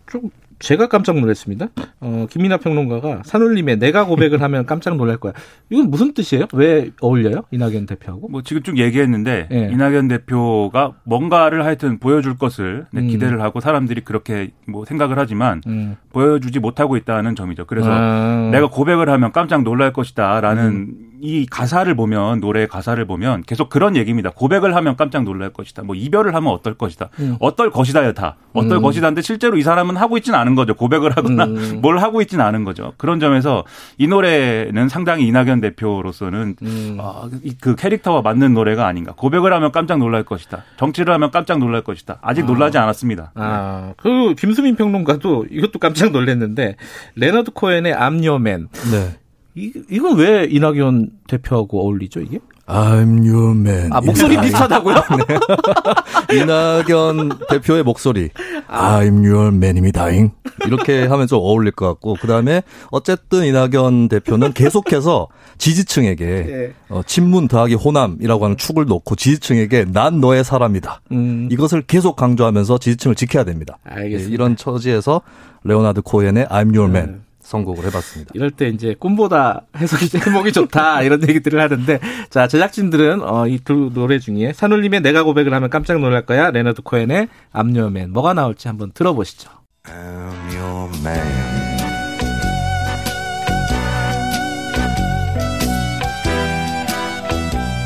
좀 0.07 0.29
제가 0.61 0.87
깜짝 0.87 1.19
놀랐습니다. 1.19 1.67
어, 1.99 2.27
김민아 2.29 2.57
평론가가 2.57 3.23
산울림의 3.25 3.79
내가 3.79 4.05
고백을 4.05 4.41
하면 4.43 4.65
깜짝 4.65 4.95
놀랄 4.95 5.17
거야. 5.17 5.33
이건 5.69 5.89
무슨 5.89 6.13
뜻이에요? 6.13 6.45
왜 6.53 6.91
어울려요? 7.01 7.43
이낙연 7.51 7.87
대표하고? 7.87 8.29
뭐 8.29 8.41
지금 8.43 8.63
쭉 8.63 8.77
얘기했는데 8.77 9.47
예. 9.51 9.69
이낙연 9.71 10.07
대표가 10.07 10.93
뭔가를 11.03 11.65
하여튼 11.65 11.99
보여줄 11.99 12.37
것을 12.37 12.85
네, 12.91 13.01
음. 13.01 13.07
기대를 13.07 13.41
하고 13.41 13.59
사람들이 13.59 14.01
그렇게 14.01 14.51
뭐 14.67 14.85
생각을 14.85 15.17
하지만 15.17 15.61
음. 15.67 15.97
보여주지 16.11 16.59
못하고 16.59 16.95
있다는 16.95 17.35
점이죠. 17.35 17.65
그래서 17.65 17.89
아. 17.91 18.49
내가 18.51 18.69
고백을 18.69 19.09
하면 19.09 19.31
깜짝 19.31 19.63
놀랄 19.63 19.91
것이다라는 19.93 21.10
이 21.21 21.45
가사를 21.45 21.93
보면 21.95 22.39
노래의 22.39 22.67
가사를 22.67 23.03
보면 23.05 23.43
계속 23.43 23.69
그런 23.69 23.95
얘기입니다. 23.95 24.31
고백을 24.31 24.75
하면 24.75 24.95
깜짝 24.95 25.23
놀랄 25.23 25.51
것이다. 25.51 25.83
뭐 25.83 25.95
이별을 25.95 26.33
하면 26.33 26.51
어떨 26.51 26.73
것이다. 26.73 27.09
음. 27.19 27.37
어떨 27.39 27.69
것이다요 27.69 28.13
다. 28.13 28.37
어떨 28.53 28.77
음. 28.77 28.81
것이다인데 28.81 29.21
실제로 29.21 29.55
이 29.57 29.61
사람은 29.61 29.97
하고 29.97 30.17
있지는 30.17 30.37
않은 30.39 30.55
거죠. 30.55 30.73
고백을 30.73 31.15
하거나 31.15 31.45
음. 31.45 31.79
뭘 31.81 31.99
하고 31.99 32.21
있지는 32.21 32.43
않은 32.43 32.63
거죠. 32.63 32.93
그런 32.97 33.19
점에서 33.19 33.63
이 33.99 34.07
노래는 34.07 34.89
상당히 34.89 35.27
이낙연 35.27 35.61
대표로서는 35.61 36.55
음. 36.63 36.97
아, 36.99 37.29
이- 37.43 37.55
그 37.61 37.75
캐릭터와 37.75 38.21
맞는 38.23 38.53
노래가 38.55 38.87
아닌가. 38.87 39.13
고백을 39.15 39.53
하면 39.53 39.71
깜짝 39.71 39.99
놀랄 39.99 40.23
것이다. 40.23 40.63
정치를 40.77 41.13
하면 41.13 41.29
깜짝 41.29 41.59
놀랄 41.59 41.81
것이다. 41.83 42.17
아직 42.21 42.45
놀라지 42.45 42.79
않았습니다. 42.79 43.31
아, 43.35 43.93
그 43.97 44.33
김수민 44.35 44.75
평론가도 44.75 45.45
이것도 45.51 45.77
깜짝 45.77 46.11
놀랐는데 46.11 46.77
레너드 47.15 47.51
코엔의 47.51 47.93
I'm 47.93 48.16
Your 48.16 48.46
Man 48.46 48.69
네. 48.91 49.17
이 49.55 49.71
이건 49.89 50.17
왜 50.17 50.47
이낙연 50.49 51.09
대표하고 51.27 51.81
어울리죠 51.81 52.21
이게? 52.21 52.39
I'm 52.67 53.27
your 53.27 53.51
man. 53.51 53.91
아 53.91 53.99
목소리 53.99 54.39
비슷하다고요? 54.39 54.95
이낙연 56.33 57.39
대표의 57.49 57.83
목소리. 57.83 58.29
I'm 58.69 59.25
your 59.25 59.47
man입니다잉. 59.47 60.31
이렇게 60.65 61.05
하면 61.05 61.27
좀 61.27 61.39
어울릴 61.39 61.71
것 61.73 61.87
같고. 61.87 62.15
그 62.21 62.27
다음에 62.27 62.61
어쨌든 62.91 63.43
이낙연 63.43 64.07
대표는 64.07 64.53
계속해서 64.53 65.27
지지층에게 65.57 66.25
예. 66.25 66.73
어, 66.87 67.01
친문 67.05 67.49
더하기 67.49 67.75
호남이라고 67.75 68.45
하는 68.45 68.55
축을 68.55 68.85
놓고 68.85 69.15
지지층에게 69.17 69.87
난 69.91 70.21
너의 70.21 70.45
사람이다. 70.45 71.01
음. 71.11 71.49
이것을 71.51 71.81
계속 71.81 72.15
강조하면서 72.15 72.77
지지층을 72.77 73.15
지켜야 73.15 73.43
됩니다. 73.43 73.79
알겠습니다. 73.83 74.29
예, 74.29 74.33
이런 74.33 74.55
처지에서 74.55 75.21
레오나드 75.63 76.01
코엔의 76.01 76.45
I'm 76.45 76.73
your 76.75 76.89
man 76.89 77.11
네. 77.11 77.17
선곡을 77.51 77.85
해봤습니다. 77.85 78.31
이럴 78.33 78.49
때 78.51 78.69
이제 78.69 78.95
꿈보다 78.97 79.63
해석이 79.77 80.09
해몽이 80.25 80.51
좋다 80.53 81.01
이런 81.03 81.21
얘기들을 81.27 81.59
하는데 81.59 81.99
자 82.29 82.47
제작진들은 82.47 83.21
어, 83.21 83.47
이 83.47 83.59
두 83.63 83.91
노래 83.93 84.17
중에 84.17 84.53
산울림의 84.53 85.01
내가 85.01 85.23
고백을 85.23 85.53
하면 85.53 85.69
깜짝 85.69 85.99
놀랄 85.99 86.25
거야 86.25 86.49
레너드 86.51 86.81
코엔의 86.81 87.27
I'm 87.51 87.69
Your 87.69 87.93
Man 87.93 88.11
뭐가 88.11 88.33
나올지 88.33 88.67
한번 88.67 88.91
들어보시죠. 88.93 89.49
I'm 89.85 90.55
your 90.55 90.89
man. 91.01 91.51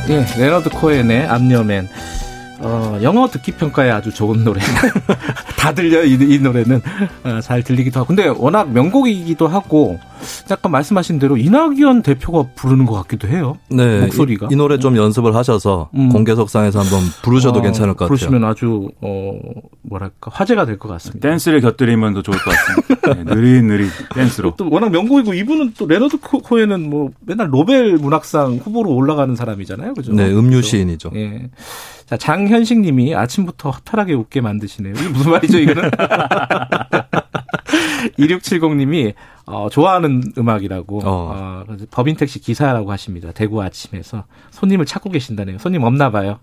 예, 0.10 0.24
레너드 0.40 0.70
코엔의 0.70 1.26
I'm 1.28 1.45
Your 1.45 1.67
Man. 1.67 1.90
어, 2.60 3.00
영어 3.02 3.28
듣기 3.28 3.54
평가에 3.54 3.92
아주 3.92 4.12
좋은 4.12 4.44
노래. 4.44 4.62
다 5.58 5.74
들려 5.74 6.04
이, 6.04 6.14
이 6.14 6.40
노래는 6.40 6.82
어, 7.24 7.42
잘 7.42 7.64
들리기도 7.64 8.00
하고. 8.00 8.08
근데 8.08 8.28
워낙 8.28 8.72
명곡이기도 8.72 9.48
하고 9.48 10.00
약간 10.52 10.72
말씀하신 10.72 11.20
대로 11.20 11.38
이낙연 11.38 12.04
대표가 12.04 12.46
부르는 12.56 12.86
것 12.86 12.94
같기도 12.96 13.28
해요. 13.28 13.58
네, 13.70 14.02
목소리가. 14.02 14.48
이, 14.50 14.54
이 14.54 14.56
노래 14.56 14.78
좀 14.80 14.96
연습을 14.98 15.36
하셔서 15.36 15.90
음. 15.96 16.10
공개석상에서 16.10 16.80
한번 16.80 17.02
부르셔도 17.24 17.60
어, 17.60 17.62
괜찮을 17.62 17.94
것 17.94 18.06
같아요. 18.06 18.08
부르시면 18.10 18.44
아주 18.44 18.90
어 19.02 19.34
뭐랄까 19.82 20.32
화제가 20.34 20.66
될 20.66 20.78
것 20.78 20.90
같습니다. 20.90 21.28
댄스를 21.30 21.62
곁들이면 21.62 22.14
더 22.16 22.22
좋을 22.22 22.38
것 22.38 22.52
같습니다. 22.52 23.14
네, 23.16 23.24
느릿느릿 23.36 23.90
댄스로. 24.14 24.54
또 24.58 24.70
워낙 24.70 24.90
명곡이고 24.92 25.34
이분은 25.34 25.74
또 25.78 25.86
레너드 25.88 26.18
코- 26.20 26.40
코엔은 26.40 26.90
뭐 26.90 27.10
맨날 27.22 27.50
노벨 27.50 27.94
문학상 27.98 28.60
후보로 28.64 28.92
올라가는 28.94 29.36
사람이잖아요, 29.36 29.94
그죠? 29.94 30.14
네, 30.14 30.30
음유 30.32 30.62
시인이죠. 30.62 31.12
예. 31.16 31.50
자, 32.06 32.18
장현식 32.18 32.82
님이 32.82 33.16
아침부터 33.16 33.72
허탈하게 33.72 34.14
웃게 34.14 34.40
만드시네요. 34.42 34.94
이게 34.96 35.10
무슨 35.10 35.32
말이죠, 35.32 35.58
이거는? 35.60 35.90
2670 38.18 38.76
님이, 38.78 39.14
어, 39.46 39.70
좋아하는 39.70 40.24
음악이라고, 40.38 41.00
어. 41.00 41.04
어, 41.06 41.78
법인택시 41.92 42.40
기사라고 42.40 42.92
하십니다. 42.92 43.32
대구 43.32 43.62
아침에서. 43.62 44.24
손님을 44.52 44.86
찾고 44.86 45.10
계신다네요. 45.12 45.58
손님 45.60 45.84
없나 45.84 46.10
봐요. 46.12 46.40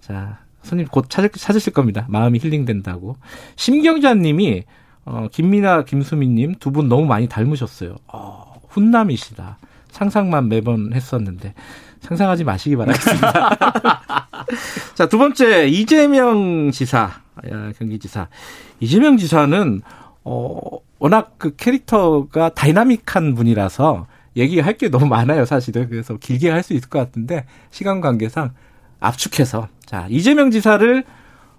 자, 0.00 0.38
손님 0.62 0.86
곧 0.86 1.06
찾을, 1.08 1.30
찾으실 1.30 1.72
겁니다. 1.72 2.06
마음이 2.08 2.38
힐링된다고. 2.38 3.16
심경자 3.56 4.14
님이, 4.14 4.64
어, 5.04 5.26
김미나, 5.32 5.84
김수민 5.84 6.34
님 6.34 6.54
두 6.60 6.70
분 6.70 6.88
너무 6.88 7.04
많이 7.06 7.28
닮으셨어요. 7.28 7.96
어, 8.08 8.54
훈남이시다. 8.68 9.58
상상만 9.90 10.48
매번 10.48 10.92
했었는데. 10.92 11.54
상상하지 12.00 12.44
마시기 12.44 12.76
바라겠습니다. 12.76 13.56
자, 14.94 15.08
두 15.08 15.18
번째, 15.18 15.66
이재명 15.68 16.70
지사, 16.70 17.10
야, 17.50 17.72
경기지사. 17.78 18.28
이재명 18.80 19.16
지사는, 19.16 19.82
어, 20.24 20.60
워낙 21.04 21.34
그 21.36 21.54
캐릭터가 21.54 22.54
dynamic한 22.54 23.34
분이라서 23.34 24.06
얘기할 24.38 24.78
게 24.78 24.88
너무 24.88 25.04
많아요, 25.06 25.44
사실은. 25.44 25.90
그래서 25.90 26.16
길게 26.16 26.48
할 26.48 26.62
수 26.62 26.72
있을 26.72 26.88
것 26.88 26.98
같은데, 26.98 27.44
시간 27.70 28.00
관계상 28.00 28.54
압축해서. 29.00 29.68
자, 29.84 30.06
이재명 30.08 30.50
지사를 30.50 31.04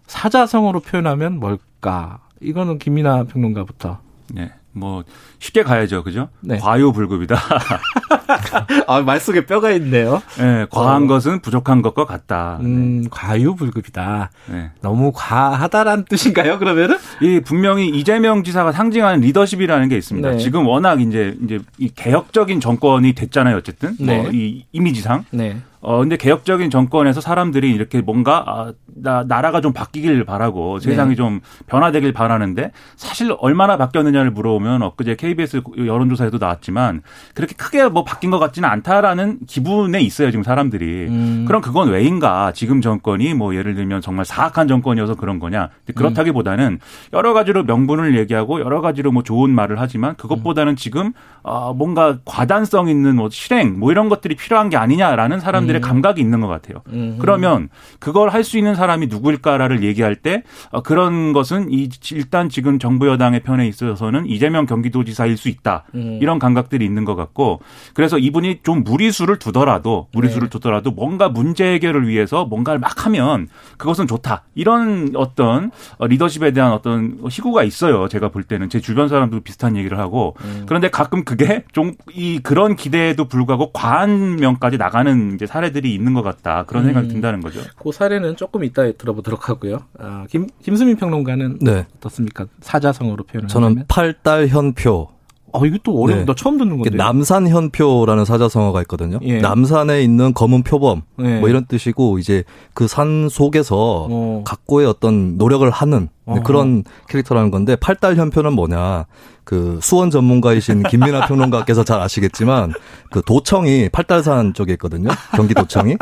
사자성어로 0.07 0.79
표현하면 0.79 1.39
뭘까? 1.39 2.21
이거는 2.41 2.79
김민아 2.79 3.25
평론가부터. 3.25 3.99
네. 4.33 4.51
뭐 4.75 5.03
쉽게 5.39 5.63
가야죠, 5.63 6.03
그죠? 6.03 6.27
네. 6.41 6.57
과유불급이다. 6.57 7.35
아, 8.87 9.01
말 9.01 9.19
속에 9.21 9.45
뼈가 9.45 9.71
있네요. 9.71 10.21
네, 10.37 10.65
과한 10.69 11.03
어. 11.03 11.07
것은 11.07 11.39
부족한 11.39 11.81
것과 11.81 12.05
같다. 12.05 12.57
음, 12.61 13.05
과유불급이다. 13.09 14.29
네. 14.47 14.71
너무 14.81 15.13
과하다라는 15.15 16.05
뜻인가요, 16.09 16.59
그러면은? 16.59 16.97
이 17.21 17.39
분명히 17.39 17.87
이재명 17.87 18.43
지사가 18.43 18.73
상징하는 18.73 19.21
리더십이라는 19.21 19.87
게 19.87 19.97
있습니다. 19.97 20.31
네. 20.31 20.37
지금 20.37 20.67
워낙 20.67 20.99
이제 20.99 21.35
이제 21.41 21.59
이 21.77 21.89
개혁적인 21.89 22.59
정권이 22.59 23.13
됐잖아요, 23.13 23.55
어쨌든 23.55 23.95
네. 23.97 24.21
뭐이 24.23 24.65
이미지상. 24.73 25.25
네. 25.31 25.57
어 25.85 25.99
근데 25.99 26.17
개혁적인 26.17 26.71
정권에서 26.71 27.21
사람들이 27.21 27.69
이렇게 27.69 28.01
뭔가 28.01 28.43
아, 28.47 28.73
나, 28.87 29.23
나라가 29.23 29.61
좀 29.61 29.71
바뀌길 29.71 30.25
바라고 30.25 30.79
세상이 30.79 31.09
네. 31.09 31.15
좀 31.15 31.41
변화되길 31.67 32.11
바라는데 32.11 32.71
사실 32.95 33.35
얼마나 33.37 33.77
바뀌었느냐를 33.77 34.31
물어보면 34.31 34.81
엊그제 34.81 35.15
KBS 35.15 35.61
여론조사에도 35.77 36.39
나왔지만 36.39 37.03
그렇게 37.35 37.53
크게 37.53 37.87
뭐 37.89 38.03
바뀐 38.03 38.31
것 38.31 38.39
같지는 38.39 38.67
않다라는 38.67 39.41
기분에 39.45 40.01
있어요 40.01 40.31
지금 40.31 40.41
사람들이 40.41 41.05
음. 41.07 41.45
그럼 41.47 41.61
그건 41.61 41.89
왜인가 41.89 42.51
지금 42.51 42.81
정권이 42.81 43.35
뭐 43.35 43.55
예를 43.55 43.75
들면 43.75 44.01
정말 44.01 44.25
사악한 44.25 44.67
정권이어서 44.67 45.13
그런 45.13 45.37
거냐 45.37 45.69
근데 45.85 45.93
그렇다기보다는 45.93 46.79
여러 47.13 47.33
가지로 47.33 47.61
명분을 47.61 48.17
얘기하고 48.17 48.59
여러 48.59 48.81
가지로 48.81 49.11
뭐 49.11 49.21
좋은 49.21 49.51
말을 49.51 49.79
하지만 49.79 50.15
그것보다는 50.15 50.77
지금 50.77 51.13
아 51.43 51.73
뭔가 51.75 52.17
과단성 52.25 52.89
있는 52.89 53.17
뭐 53.17 53.29
실행 53.29 53.77
뭐 53.77 53.91
이런 53.91 54.09
것들이 54.09 54.33
필요한 54.33 54.69
게 54.69 54.77
아니냐라는 54.77 55.39
사람들의 55.39 55.74
감각이 55.79 56.21
있는 56.21 56.41
것 56.41 56.47
같아요. 56.47 56.81
음. 56.89 57.17
그러면 57.19 57.69
그걸 57.99 58.29
할 58.29 58.45
수 58.45 58.59
있는 58.59 58.75
사람이 58.75 59.07
누구일까를 59.07 59.81
얘기할 59.83 60.15
때 60.15 60.43
어, 60.69 60.83
그런 60.83 61.33
것은 61.33 61.71
이 61.71 61.89
일단 62.11 62.47
지금 62.47 62.77
정부 62.77 63.07
여당의 63.07 63.41
편에 63.41 63.67
있어서는 63.67 64.27
이재명 64.27 64.67
경기도지사일 64.67 65.35
수 65.35 65.49
있다 65.49 65.85
음. 65.95 66.19
이런 66.21 66.37
감각들이 66.37 66.85
있는 66.85 67.05
것 67.05 67.15
같고 67.15 67.59
그래서 67.95 68.19
이분이 68.19 68.59
좀 68.61 68.83
무리수를 68.83 69.39
두더라도 69.39 70.07
무리수를 70.13 70.47
네. 70.47 70.51
두더라도 70.51 70.91
뭔가 70.91 71.27
문제 71.27 71.65
해결을 71.73 72.07
위해서 72.07 72.45
뭔가를 72.45 72.79
막 72.79 73.07
하면 73.07 73.47
그것은 73.77 74.05
좋다 74.05 74.43
이런 74.53 75.13
어떤 75.15 75.71
어, 75.97 76.05
리더십에 76.05 76.51
대한 76.51 76.71
어떤 76.71 77.17
희구가 77.27 77.63
있어요 77.63 78.07
제가 78.07 78.29
볼 78.29 78.43
때는 78.43 78.69
제 78.69 78.79
주변 78.79 79.07
사람도 79.07 79.39
비슷한 79.39 79.75
얘기를 79.75 79.97
하고 79.97 80.35
그런데 80.67 80.89
가끔 80.89 81.23
그게 81.23 81.63
좀 81.73 81.93
이 82.13 82.39
그런 82.43 82.75
기대에도 82.75 83.25
불구하고 83.27 83.71
과한 83.71 84.35
면까지 84.35 84.77
나가는 84.77 85.33
이제 85.33 85.45
사례 85.45 85.64
들이 85.71 85.93
있는 85.93 86.13
것 86.13 86.21
같다 86.21 86.63
그런 86.65 86.83
생각이 86.85 87.07
음. 87.07 87.13
든다는 87.13 87.41
거죠. 87.41 87.59
그 87.77 87.91
사례는 87.91 88.35
조금 88.35 88.63
이따 88.63 88.89
들어보도록 88.91 89.49
하고요. 89.49 89.79
아, 89.99 90.25
김, 90.29 90.47
김수민 90.63 90.95
평론가는 90.97 91.59
네. 91.61 91.85
어떻습니까? 91.97 92.45
사자성어로 92.61 93.23
표현을 93.25 93.47
저는 93.47 93.67
하면. 93.69 93.85
팔달 93.87 94.47
현표. 94.47 95.09
어, 95.51 95.65
이거 95.65 95.77
또 95.83 96.01
어려운, 96.01 96.19
네. 96.19 96.25
나 96.25 96.33
처음 96.35 96.57
듣는 96.57 96.77
건데. 96.79 96.97
남산 96.97 97.47
현표라는 97.47 98.25
사자성어가 98.25 98.81
있거든요. 98.81 99.19
예. 99.23 99.39
남산에 99.39 100.01
있는 100.03 100.33
검은 100.33 100.63
표범 100.63 101.03
네. 101.17 101.39
뭐 101.39 101.47
이런 101.47 101.65
뜻이고 101.65 102.19
이제 102.19 102.43
그 102.73 102.87
산 102.87 103.29
속에서 103.29 104.07
어. 104.09 104.43
각고의 104.45 104.85
어떤 104.85 105.37
노력을 105.37 105.69
하는 105.69 106.09
어허. 106.25 106.43
그런 106.43 106.83
캐릭터라는 107.07 107.51
건데 107.51 107.75
팔달 107.75 108.15
현표는 108.15 108.53
뭐냐? 108.53 109.05
그 109.43 109.79
수원 109.81 110.09
전문가이신 110.09 110.83
김민아 110.83 111.27
평론가께서 111.27 111.83
잘 111.83 112.01
아시겠지만 112.01 112.73
그 113.11 113.21
도청이 113.21 113.89
팔달산 113.89 114.53
쪽에 114.53 114.73
있거든요. 114.73 115.09
경기도청이. 115.35 115.95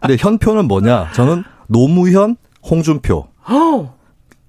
근데 0.00 0.16
현표는 0.18 0.68
뭐냐? 0.68 1.12
저는 1.12 1.44
노무현, 1.66 2.36
홍준표. 2.62 3.28
어! 3.48 3.94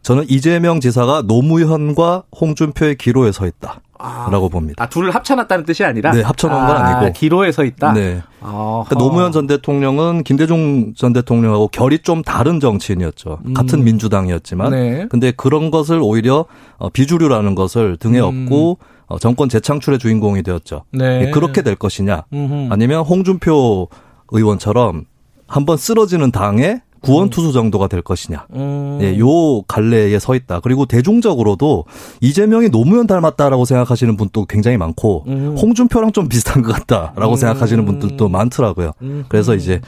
저는 0.02 0.26
이재명 0.28 0.80
지사가 0.80 1.24
노무현과 1.28 2.24
홍준표의 2.40 2.96
기로에 2.96 3.32
서 3.32 3.46
있다. 3.48 3.80
아, 4.02 4.30
라고 4.32 4.50
봅니다. 4.50 4.84
아, 4.84 4.90
둘을 4.90 5.12
합쳐놨다는 5.12 5.66
뜻이 5.66 5.84
아니라? 5.84 6.12
네, 6.12 6.22
합쳐놓은 6.22 6.68
건 6.68 6.76
아니고. 6.76 7.14
기로에 7.14 7.52
서 7.52 7.64
있다? 7.64 7.94
네. 7.94 8.22
아, 8.42 8.84
그러니까 8.86 8.96
노무현 8.96 9.32
전 9.32 9.48
대통령은 9.48 10.24
김대중 10.24 10.94
전 10.96 11.14
대통령하고 11.14 11.68
결이 11.68 12.00
좀 12.00 12.24
다른 12.24 12.60
정치인이었죠. 12.60 13.40
음. 13.46 13.54
같은 13.54 13.84
민주당이었지만. 13.84 14.72
네. 14.72 15.08
근데 15.10 15.32
그런 15.32 15.72
것을 15.72 16.00
오히려 16.02 16.46
어, 16.78 16.90
비주류라는 16.90 17.56
것을 17.56 17.98
등에 17.98 18.20
음. 18.20 18.46
업고 18.46 18.80
어, 19.06 19.20
정권 19.20 19.50
재창출의 19.50 20.00
주인공이 20.00 20.42
되었죠. 20.44 20.84
네. 20.92 21.28
예, 21.28 21.32
그렇게 21.32 21.62
될 21.62 21.76
것이냐. 21.76 22.24
음흠. 22.34 22.68
아니면 22.72 23.04
홍준표 23.04 23.90
의원처럼 24.30 25.06
한번 25.48 25.78
쓰러지는 25.78 26.32
당의 26.32 26.82
구원 27.02 27.30
투수 27.30 27.52
정도가 27.52 27.88
될 27.88 28.02
것이냐. 28.02 28.46
음. 28.54 29.00
예, 29.02 29.18
요 29.20 29.62
갈래에 29.64 30.18
서 30.20 30.36
있다. 30.36 30.60
그리고 30.60 30.86
대중적으로도 30.86 31.86
이재명이 32.22 32.70
노무현 32.70 33.08
닮았다라고 33.08 33.66
생각하시는 33.66 34.16
분도 34.18 34.46
굉장히 34.46 34.78
많고 34.78 35.26
음. 35.28 35.58
홍준표랑 35.60 36.12
좀 36.12 36.30
비슷한 36.30 36.62
것 36.62 36.72
같다라고 36.74 37.34
음. 37.34 37.36
생각하시는 37.36 37.84
분들도 37.86 38.30
많더라고요. 38.30 38.92
음. 39.02 39.26
그래서 39.28 39.56
이제 39.56 39.82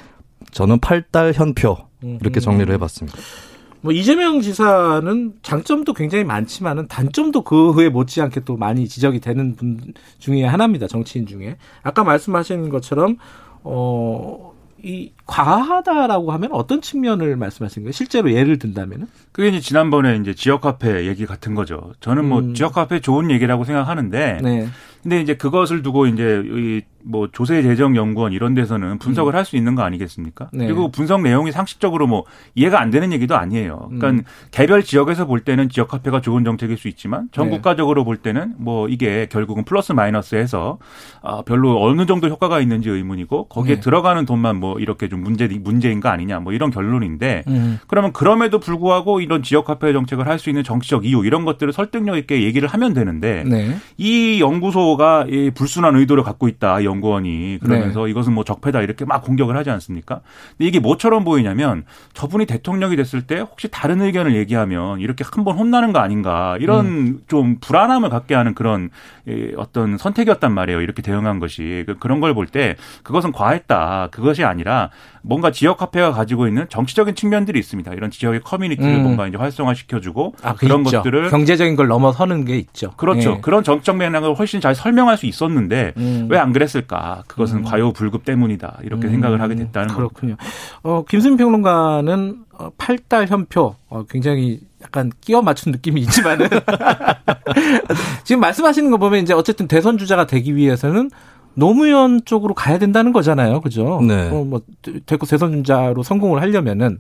저는 0.52 0.80
팔달 0.80 1.34
현표 1.34 1.78
음. 2.04 2.18
이렇게 2.20 2.40
정리를 2.40 2.74
해봤습니다. 2.74 3.18
뭐 3.82 3.92
이재명 3.92 4.40
지사는 4.40 5.34
장점도 5.42 5.94
굉장히 5.94 6.24
많지만은 6.24 6.88
단점도 6.88 7.44
그에 7.44 7.90
못지않게 7.90 8.42
또 8.46 8.56
많이 8.56 8.88
지적이 8.88 9.20
되는 9.20 9.56
분 9.56 9.94
중에 10.20 10.46
하나입니다. 10.46 10.88
정치인 10.88 11.28
중에 11.28 11.58
아까 11.84 12.06
말씀하신 12.06 12.70
것처럼 12.70 13.18
어 13.62 14.53
이 14.84 15.14
과하다라고 15.26 16.34
하면 16.34 16.50
어떤 16.52 16.82
측면을 16.82 17.38
말씀하신 17.38 17.84
거예요? 17.84 17.92
실제로 17.94 18.32
예를 18.32 18.60
든다면은 18.60 19.08
그게 19.32 19.48
이제 19.48 19.62
지난번에 19.62 20.18
이제 20.18 20.34
지역 20.34 20.60
카페 20.62 21.08
얘기 21.08 21.26
같은 21.26 21.56
거죠. 21.56 21.94
저는 22.02 22.28
뭐 22.28 22.40
음. 22.40 22.54
지역 22.54 22.74
카페 22.74 23.00
좋은 23.00 23.32
얘기라고 23.32 23.64
생각하는데 23.64 24.40
네. 24.44 24.68
근데 25.02 25.22
이제 25.22 25.36
그것을 25.36 25.84
두고 25.84 26.08
이제 26.08 26.44
이 26.46 26.82
뭐 27.04 27.28
조세 27.32 27.62
재정 27.64 27.96
연구원 27.96 28.34
이런 28.34 28.54
데서는 28.54 29.00
분석을 29.00 29.36
할수 29.36 29.56
있는 29.56 29.74
거 29.76 29.82
아니겠습니까? 29.82 30.50
음. 30.54 30.60
네. 30.60 30.66
그리고 30.68 30.92
분석 30.92 31.22
내용이 31.22 31.52
상식적으로 31.52 32.06
뭐 32.08 32.26
이해가 32.54 32.80
안 32.80 32.92
되는 32.92 33.12
얘기도 33.12 33.36
아니에요. 33.36 33.88
그러니까 33.88 34.10
음. 34.12 34.24
개별 34.52 34.84
지역에서 34.84 35.26
볼 35.26 35.40
때는 35.40 35.70
지역 35.70 35.88
카페가 35.88 36.22
좋은 36.22 36.44
정책일 36.44 36.78
수 36.78 36.88
있지만 36.88 37.30
전 37.32 37.50
네. 37.50 37.56
국가적으로 37.56 38.04
볼 38.04 38.18
때는 38.18 38.54
뭐 38.58 38.88
이게 38.90 39.28
결국은 39.32 39.64
플러스 39.66 39.92
마이너스 39.92 40.36
해서 40.36 40.78
아 41.24 41.42
별로 41.46 41.84
어느 41.84 42.06
정도 42.06 42.28
효과가 42.28 42.60
있는지 42.60 42.90
의문이고 42.90 43.48
거기에 43.48 43.76
네. 43.76 43.82
들어가는 43.82 44.26
돈만 44.26 44.58
뭐 44.58 44.80
이렇게 44.80 45.10
좀 45.10 45.22
문제 45.24 45.48
문제인 45.48 46.00
거 46.00 46.10
아니냐 46.10 46.40
뭐 46.40 46.54
이런 46.54 46.70
결론인데 46.70 47.44
음. 47.48 47.80
그러면 47.88 48.14
그럼에도 48.14 48.60
불구하고 48.60 49.20
이런 49.20 49.42
지역 49.42 49.66
카페 49.66 49.92
정책을 49.94 50.28
할 50.28 50.44
수 50.44 50.50
있는 50.50 50.64
정치적 50.64 51.06
이유 51.06 51.26
이런 51.26 51.46
것들을 51.46 51.72
설득력 51.74 52.18
있게 52.18 52.44
얘기를 52.44 52.68
하면 52.68 52.94
되는데 52.94 53.44
네. 53.48 53.76
이 53.98 54.42
연구소가 54.42 55.26
이 55.30 55.52
불순한 55.52 55.96
의도를 55.96 56.24
갖고 56.24 56.48
있다 56.48 56.82
이 56.82 56.86
연구원이 56.94 57.60
그러면서 57.62 58.08
이것은 58.08 58.34
뭐 58.34 58.44
적폐다 58.44 58.82
이렇게 58.82 59.06
막 59.06 59.24
공격을 59.24 59.56
하지 59.58 59.70
않습니까? 59.72 60.22
근데 60.58 60.68
이게 60.68 60.80
뭐처럼 60.80 61.24
보이냐면 61.24 61.84
저분이 62.14 62.46
대통령이 62.46 62.96
됐을 62.96 63.24
때 63.24 63.40
혹시 63.40 63.68
다른 63.70 64.02
의견을 64.02 64.36
얘기하면 64.36 65.00
이렇게 65.00 65.24
한 65.30 65.44
번 65.44 65.58
혼나는 65.58 65.92
거 65.92 66.00
아닌가 66.00 66.56
이런 66.62 67.20
좀 67.28 67.58
불안함을 67.60 68.10
갖게 68.10 68.34
하는 68.36 68.54
그런 68.56 68.90
이 69.28 69.52
어떤 69.58 69.98
선택이었단 69.98 70.54
말이에요. 70.54 70.80
이렇게 70.82 71.02
대응한 71.02 71.40
것이 71.40 71.84
그- 71.86 71.98
그런 71.98 72.20
걸 72.22 72.34
볼 72.34 72.48
때 72.48 72.76
그것은 73.04 73.32
과했다. 73.32 74.10
그것이 74.12 74.44
아니라 74.44 74.90
뭔가 75.22 75.52
지역 75.52 75.78
카페가 75.78 76.12
가지고 76.12 76.48
있는 76.48 76.68
정치적인 76.70 77.16
측면들이 77.16 77.58
있습니다. 77.60 77.94
이런 77.94 78.10
지역의 78.12 78.42
커뮤니티를 78.42 78.96
음. 78.96 79.04
뭔가 79.04 79.28
이제 79.28 79.38
활성화시켜주고 79.38 80.36
아, 80.44 80.54
그 80.54 80.66
그런 80.68 80.82
있죠. 80.82 80.98
것들을 80.98 81.30
경제적인 81.30 81.76
걸 81.76 81.88
넘어서는 81.88 82.46
게 82.46 82.58
있죠. 82.58 82.92
그렇죠. 82.98 83.36
예. 83.38 83.42
그런 83.42 83.64
정적 83.64 83.98
맥락을 83.98 84.34
훨씬 84.36 84.60
잘 84.62 84.76
설명할 84.76 85.18
수 85.18 85.26
있었는데 85.26 85.94
음. 85.98 86.28
왜안 86.30 86.52
그랬을까? 86.54 86.83
그것은 87.28 87.64
과요불급 87.64 88.26
때문이다. 88.26 88.80
이렇게 88.84 89.10
생각을 89.10 89.42
하게 89.42 89.56
됐다는 89.56 89.90
거죠. 89.90 89.98
그렇군요. 89.98 90.36
어, 90.84 91.04
김수민 91.08 91.38
평론가는 91.38 92.44
어, 92.52 92.70
팔달 92.78 93.28
현표 93.28 93.76
어, 93.90 94.04
굉장히 94.10 94.62
약간 94.82 95.12
끼워 95.22 95.42
맞춘 95.42 95.72
느낌이 95.72 96.02
있지만은 96.02 96.48
지금 98.24 98.40
말씀하시는 98.42 98.90
거 98.92 98.98
보면 98.98 99.24
이제 99.24 99.34
어쨌든 99.34 99.68
대선 99.68 99.98
주자가 99.98 100.28
되기 100.28 100.56
위해서는 100.56 101.10
노무현 101.56 102.26
쪽으로 102.26 102.54
가야 102.54 102.80
된다는 102.80 103.14
거잖아요. 103.14 103.62
그죠? 103.62 104.02
네. 104.02 104.30
어, 104.30 104.44
뭐 104.44 104.62
대구 105.06 105.28
대선 105.28 105.64
주자로 105.64 106.04
성공을 106.04 106.42
하려면은 106.42 107.00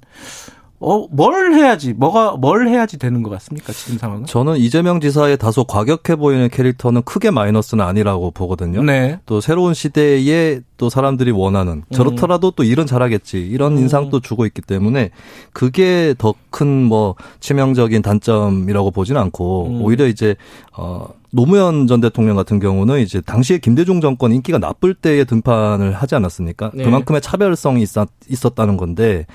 어, 0.86 1.08
뭘 1.12 1.54
해야지 1.54 1.94
뭐가 1.94 2.36
뭘 2.38 2.68
해야지 2.68 3.00
되는 3.00 3.24
것 3.24 3.30
같습니까? 3.32 3.72
지금 3.74 3.98
상황은? 3.98 4.26
저는 4.26 4.58
이재명 4.58 5.00
지사의 5.00 5.38
다소 5.38 5.64
과격해 5.64 6.18
보이는 6.18 6.50
캐릭터는 6.50 7.04
크게 7.04 7.32
마이너스는 7.32 7.84
아니라고 7.84 8.32
보거든요. 8.32 8.84
네. 8.84 9.20
또 9.26 9.42
새로운 9.42 9.74
시대에 9.74 10.62
또 10.78 10.90
사람들이 10.90 11.32
원하는 11.32 11.84
저렇더라도 11.94 12.52
또 12.52 12.64
일은 12.64 12.86
잘하겠지 12.86 13.40
이런 13.40 13.74
음. 13.74 13.78
인상도 13.80 14.20
주고 14.20 14.46
있기 14.46 14.62
때문에 14.62 15.10
그게 15.54 16.14
더 16.18 16.34
큰 16.54 16.84
뭐 16.84 17.16
치명적인 17.40 18.02
단점이라고 18.04 18.92
보지는 18.92 19.20
않고 19.22 19.68
음. 19.68 19.82
오히려 19.82 20.08
이제 20.08 20.36
어 20.78 21.08
노무현 21.32 21.88
전 21.88 22.00
대통령 22.00 22.36
같은 22.36 22.60
경우는 22.60 23.00
이제 23.00 23.20
당시에 23.20 23.58
김대중 23.58 24.00
정권 24.02 24.32
인기가 24.32 24.60
나쁠 24.60 24.94
때에 24.94 25.24
등판을 25.24 25.94
하지 25.94 26.14
않았습니까? 26.14 26.72
네. 26.76 26.84
그만큼의 26.84 27.22
차별성이 27.22 27.82
있었, 27.82 28.08
있었다는 28.30 28.78
건데 28.78 29.26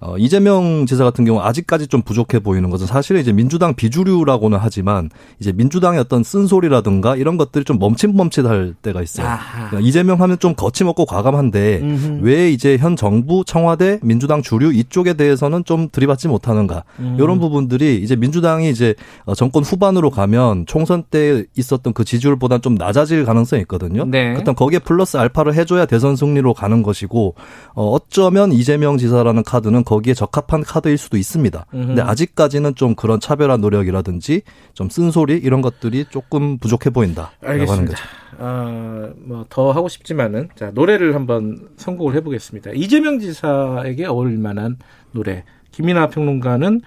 어, 0.00 0.16
이재명 0.16 0.86
지사 0.86 1.04
같은 1.04 1.24
경우 1.24 1.40
아직까지 1.40 1.88
좀 1.88 2.02
부족해 2.02 2.38
보이는 2.38 2.70
것은 2.70 2.86
사실은 2.86 3.20
이제 3.20 3.32
민주당 3.32 3.74
비주류라고는 3.74 4.58
하지만 4.60 5.10
이제 5.40 5.52
민주당의 5.52 5.98
어떤 6.00 6.22
쓴소리라든가 6.22 7.16
이런 7.16 7.36
것들이 7.36 7.64
좀 7.64 7.78
멈칫멈칫할 7.78 8.74
때가 8.80 9.02
있어요. 9.02 9.26
그러니까 9.52 9.80
이재명 9.80 10.20
하면 10.20 10.38
좀 10.38 10.54
거침없고 10.54 11.06
과감한데 11.06 11.80
음흠. 11.82 12.18
왜 12.22 12.50
이제 12.50 12.76
현 12.76 12.94
정부 12.94 13.44
청와대 13.44 13.98
민주당 14.02 14.42
주류 14.42 14.72
이쪽에 14.72 15.14
대해서는 15.14 15.64
좀 15.64 15.88
들이받지 15.90 16.28
못하는가 16.28 16.84
음. 17.00 17.16
이런 17.18 17.40
부분들이 17.40 18.00
이제 18.02 18.14
민주당이 18.14 18.70
이제 18.70 18.94
어, 19.24 19.34
정권 19.34 19.64
후반으로 19.64 20.10
가면 20.10 20.66
총선 20.66 21.02
때 21.02 21.44
있었던 21.56 21.92
그 21.92 22.04
지지율보다 22.04 22.58
좀 22.58 22.76
낮아질 22.76 23.24
가능성이 23.24 23.62
있거든요. 23.62 24.04
네. 24.04 24.34
일단 24.36 24.54
거기에 24.54 24.78
플러스 24.78 25.16
알파를 25.16 25.54
해줘야 25.54 25.86
대선 25.86 26.14
승리로 26.14 26.54
가는 26.54 26.82
것이고 26.82 27.34
어, 27.74 27.90
어쩌면 27.90 28.52
이재명 28.52 28.98
지사라는 28.98 29.42
카드는 29.42 29.84
거기에 29.88 30.12
적합한 30.12 30.64
카드일 30.64 30.98
수도 30.98 31.16
있습니다. 31.16 31.64
근데 31.70 32.02
아직까지는 32.02 32.74
좀 32.74 32.94
그런 32.94 33.20
차별화 33.20 33.56
노력이라든지 33.56 34.42
좀 34.74 34.90
쓴소리 34.90 35.38
이런 35.38 35.62
것들이 35.62 36.04
조금 36.10 36.58
부족해 36.58 36.90
보인다. 36.90 37.30
알겠습니다. 37.42 37.96
아, 38.38 39.10
뭐 39.16 39.46
더 39.48 39.72
하고 39.72 39.88
싶지만은 39.88 40.50
자 40.56 40.70
노래를 40.74 41.14
한번 41.14 41.68
선곡을 41.78 42.14
해 42.16 42.20
보겠습니다. 42.20 42.72
이재명 42.74 43.18
지사에게 43.18 44.04
어울릴 44.04 44.36
만한 44.38 44.76
노래. 45.12 45.44
김민아 45.70 46.08
평론가는 46.08 46.82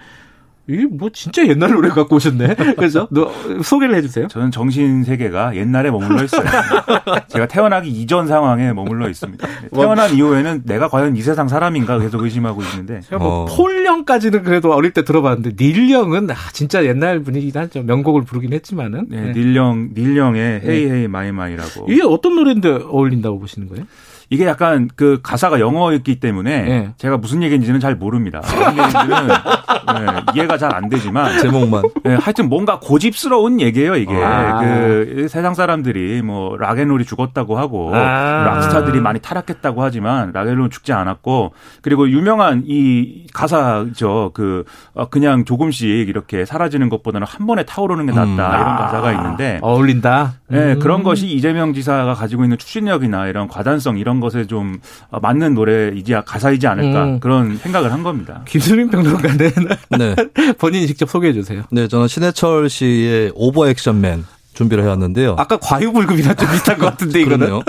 이뭐 0.68 1.10
진짜 1.12 1.46
옛날 1.46 1.72
노래 1.72 1.88
갖고 1.88 2.16
오셨네. 2.16 2.54
그래서 2.76 3.08
너 3.10 3.32
소개를 3.62 3.96
해주세요. 3.96 4.28
저는 4.28 4.50
정신 4.50 5.02
세계가 5.02 5.56
옛날에 5.56 5.90
머물러 5.90 6.22
있어요. 6.22 6.44
제가 7.28 7.46
태어나기 7.48 7.90
이전 7.90 8.28
상황에 8.28 8.72
머물러 8.72 9.08
있습니다. 9.08 9.46
태어난 9.74 10.14
이후에는 10.14 10.62
내가 10.64 10.88
과연 10.88 11.16
이 11.16 11.22
세상 11.22 11.48
사람인가 11.48 11.98
계속 11.98 12.22
의심하고 12.22 12.62
있는데 12.62 13.00
제가 13.00 13.18
뭐 13.18 13.42
어. 13.42 13.44
폴 13.46 13.63
영까지는 13.63 14.44
그래도 14.44 14.72
어릴 14.72 14.92
때 14.92 15.04
들어봤는데 15.04 15.56
닐 15.62 15.81
영은 15.81 16.30
아, 16.30 16.34
진짜 16.52 16.84
옛날 16.84 17.20
분위기긴 17.20 17.60
하죠. 17.60 17.82
명곡을 17.82 18.22
부르긴 18.22 18.52
했지만은 18.52 19.06
네, 19.08 19.20
네. 19.20 19.32
닐 19.32 19.54
영 19.54 19.90
닐 19.94 20.14
영의 20.14 20.60
Hey 20.64 20.90
Hey 20.90 21.08
My 21.08 21.32
My라고 21.32 21.86
이게 21.90 22.02
어떤 22.04 22.36
노래인데 22.36 22.68
어울린다고 22.70 23.40
보시는 23.40 23.68
거예요? 23.68 23.84
이게 24.30 24.46
약간 24.46 24.88
그 24.96 25.20
가사가 25.22 25.60
영어였기 25.60 26.18
때문에 26.20 26.62
네. 26.62 26.92
제가 26.96 27.18
무슨 27.18 27.42
얘기인지는 27.42 27.78
잘 27.80 27.94
모릅니다. 27.94 28.40
무슨 28.42 28.60
얘기인지는 28.70 29.28
네, 29.28 30.22
이해가 30.34 30.58
잘 30.58 30.72
안 30.72 30.88
되지만 30.88 31.38
제목만 31.38 31.82
네, 32.02 32.14
하여튼 32.14 32.48
뭔가 32.48 32.78
고집스러운 32.80 33.60
얘기예요, 33.60 33.96
이게. 33.96 34.14
아. 34.14 34.58
그 34.60 35.26
세상 35.28 35.52
사람들이 35.54 36.22
뭐 36.22 36.56
락앤롤이 36.56 37.04
죽었다고 37.04 37.58
하고 37.58 37.94
아. 37.94 37.98
락스타들이 38.46 39.00
많이 39.00 39.20
타락했다고 39.20 39.82
하지만 39.82 40.32
락앤롤은 40.32 40.70
죽지 40.70 40.92
않았고 40.94 41.52
그리고 41.82 42.08
유명한 42.08 42.62
이 42.66 43.26
가사죠. 43.34 44.30
그 44.34 44.64
어, 44.94 45.08
그냥 45.08 45.44
조금씩 45.44 46.08
이렇게 46.08 46.44
사라지는 46.46 46.88
것보다는 46.88 47.26
한 47.26 47.46
번에 47.46 47.64
타오르는 47.64 48.06
게 48.06 48.12
낫다. 48.12 48.24
음. 48.26 48.60
이런 48.62 48.76
가사가 48.76 49.12
있는데 49.12 49.58
어울린다. 49.60 50.34
네, 50.48 50.74
음. 50.74 50.78
그런 50.78 51.02
것이 51.02 51.28
이재명 51.28 51.74
지사가 51.74 52.14
가지고 52.14 52.44
있는 52.44 52.56
추진력이나 52.58 53.26
이런 53.26 53.46
과단성 53.48 53.98
이런 53.98 54.20
것에 54.22 54.46
좀 54.46 54.78
어, 55.10 55.20
맞는 55.20 55.52
노래이지 55.54 56.14
가사이지 56.24 56.66
않을까 56.66 57.04
음. 57.04 57.20
그런 57.20 57.58
생각을 57.58 57.92
한 57.92 58.02
겁니다. 58.02 58.42
김수민 58.48 58.88
평론가는 58.88 59.36
네. 59.98 60.14
본인이 60.58 60.86
직접 60.86 61.10
소개해 61.10 61.34
주세요. 61.34 61.64
네, 61.70 61.86
저는 61.88 62.08
신해철 62.08 62.70
씨의 62.70 63.32
Over 63.34 63.68
Action 63.68 64.05
Man 64.05 64.24
준비를 64.54 64.84
해왔는데요. 64.84 65.36
아까 65.38 65.56
과유불급이랑 65.58 66.36
좀 66.36 66.50
비슷한 66.50 66.78
것 66.78 66.86
같은데 66.86 67.20
이거는. 67.20 67.38
그러네요. 67.38 67.62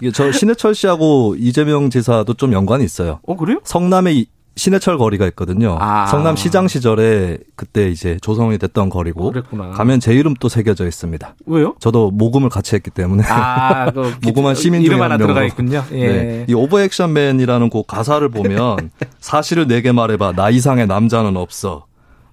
이게 0.00 0.10
저 0.12 0.30
신해철 0.30 0.74
씨하고 0.74 1.34
이재명 1.38 1.90
지사도 1.90 2.34
좀 2.34 2.52
연관이 2.52 2.84
있어요. 2.84 3.20
어 3.26 3.36
그래요? 3.36 3.60
성남에 3.64 4.12
이- 4.14 4.26
신해철 4.58 4.98
거리가 4.98 5.26
있거든요. 5.28 5.78
아. 5.80 6.06
성남 6.06 6.36
시장 6.36 6.68
시절에 6.68 7.38
그때 7.56 7.88
이제 7.88 8.18
조성이 8.20 8.58
됐던 8.58 8.90
거리고 8.90 9.30
그랬구나. 9.30 9.70
가면 9.70 10.00
제 10.00 10.12
이름 10.12 10.34
또 10.34 10.48
새겨져 10.48 10.86
있습니다. 10.86 11.34
왜요? 11.46 11.74
저도 11.78 12.10
모금을 12.10 12.50
같이 12.50 12.74
했기 12.74 12.90
때문에 12.90 13.22
아, 13.26 13.90
그 13.94 14.14
무궁한 14.22 14.54
시민 14.54 14.84
중에 14.84 14.98
한 14.98 15.16
들어가 15.16 15.26
명으로. 15.34 15.46
있군요. 15.46 15.84
예. 15.92 16.06
네. 16.08 16.46
이 16.48 16.54
Over 16.54 16.77
Action 16.77 17.12
Man이라는 17.12 17.70
곡 17.70 17.86
가사를 17.86 18.28
보면 18.28 18.90
사실을 19.20 19.66
내게 19.68 19.92
말해봐 19.92 20.32
나 20.32 20.50
이상의 20.50 20.86
남자는 20.86 21.36
없어. 21.36 21.86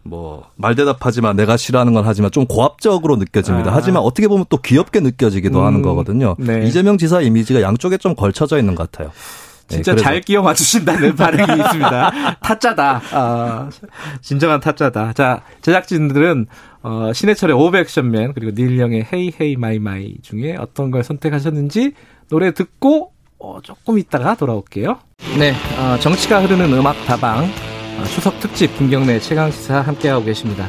뭐 0.03 0.43
말대답하지만 0.55 1.35
내가 1.35 1.57
싫어하는 1.57 1.93
건 1.93 2.03
하지만 2.05 2.29
좀 2.31 2.45
고압적으로 2.45 3.15
느껴집니다. 3.15 3.71
아. 3.71 3.75
하지만 3.75 4.03
어떻게 4.03 4.27
보면 4.27 4.45
또 4.49 4.57
귀엽게 4.57 4.99
느껴지기도 4.99 5.61
음, 5.61 5.65
하는 5.65 5.81
거거든요. 5.81 6.35
네. 6.37 6.65
이재명 6.67 6.97
지사 6.97 7.21
이미지가 7.21 7.61
양쪽에 7.61 7.97
좀 7.97 8.15
걸쳐져 8.15 8.59
있는 8.59 8.75
것 8.75 8.91
같아요. 8.91 9.11
네, 9.67 9.77
진짜 9.77 9.93
그래서 9.93 10.03
잘 10.03 10.21
끼워 10.21 10.43
맞추신다는 10.43 11.15
반응이 11.17 11.59
있습니다. 11.61 12.37
타짜다. 12.41 13.01
아, 13.11 13.69
진정한 14.21 14.59
타짜다. 14.59 15.13
자, 15.13 15.41
제작진들은 15.61 16.47
어, 16.83 17.11
신해철의 17.13 17.55
Over 17.55 17.79
Action 17.79 18.15
Man 18.15 18.33
그리고 18.33 18.51
닐 18.55 18.71
영의 18.71 19.07
Hey 19.11 19.33
Hey 19.39 19.55
My 19.55 19.79
My 19.79 20.15
중에 20.21 20.55
어떤 20.59 20.91
걸 20.91 21.03
선택하셨는지 21.03 21.93
노래 22.29 22.53
듣고 22.53 23.11
어, 23.39 23.59
조금 23.63 23.97
있다가 23.97 24.35
돌아올게요. 24.35 24.99
네, 25.37 25.53
어, 25.79 25.97
정치가 25.99 26.41
흐르는 26.41 26.71
음악 26.73 26.95
다방 27.05 27.43
어, 27.43 28.03
추석 28.13 28.39
특집 28.39 28.77
김경래 28.77 29.19
최강 29.19 29.49
시사 29.51 29.81
함께하고 29.81 30.25
계십니다. 30.25 30.67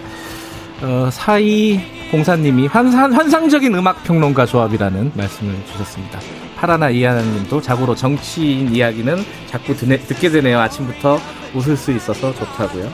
어, 0.83 1.09
사이 1.11 1.81
공사님이 2.11 2.67
환상, 2.67 3.13
환상적인 3.13 3.75
음악 3.75 4.05
평론가 4.05 4.47
조합이라는 4.47 5.13
말씀을 5.15 5.55
주셨습니다. 5.67 6.21
파라나 6.57 6.91
이하나님도 6.91 7.61
자고로 7.61 7.95
정치인 7.95 8.75
이야기는 8.75 9.25
자꾸 9.47 9.77
드네, 9.77 9.99
듣게 9.99 10.31
되네요. 10.31 10.59
아침부터 10.61 11.19
웃을 11.55 11.77
수 11.77 11.93
있어서 11.93 12.35
좋다고요. 12.35 12.91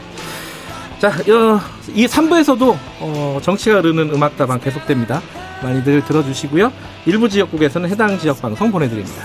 자, 0.99 1.09
어, 1.09 1.61
이 1.95 2.07
3부에서도 2.07 2.77
어, 3.01 3.39
정치가 3.43 3.79
흐르는 3.79 4.15
음악다방 4.15 4.61
계속됩니다. 4.61 5.23
많이들 5.63 6.05
들어주시고요. 6.05 6.73
일부 7.07 7.29
지역국에서는 7.29 7.89
해당 7.89 8.19
지역 8.19 8.41
방송 8.43 8.71
보내드립니다. 8.71 9.25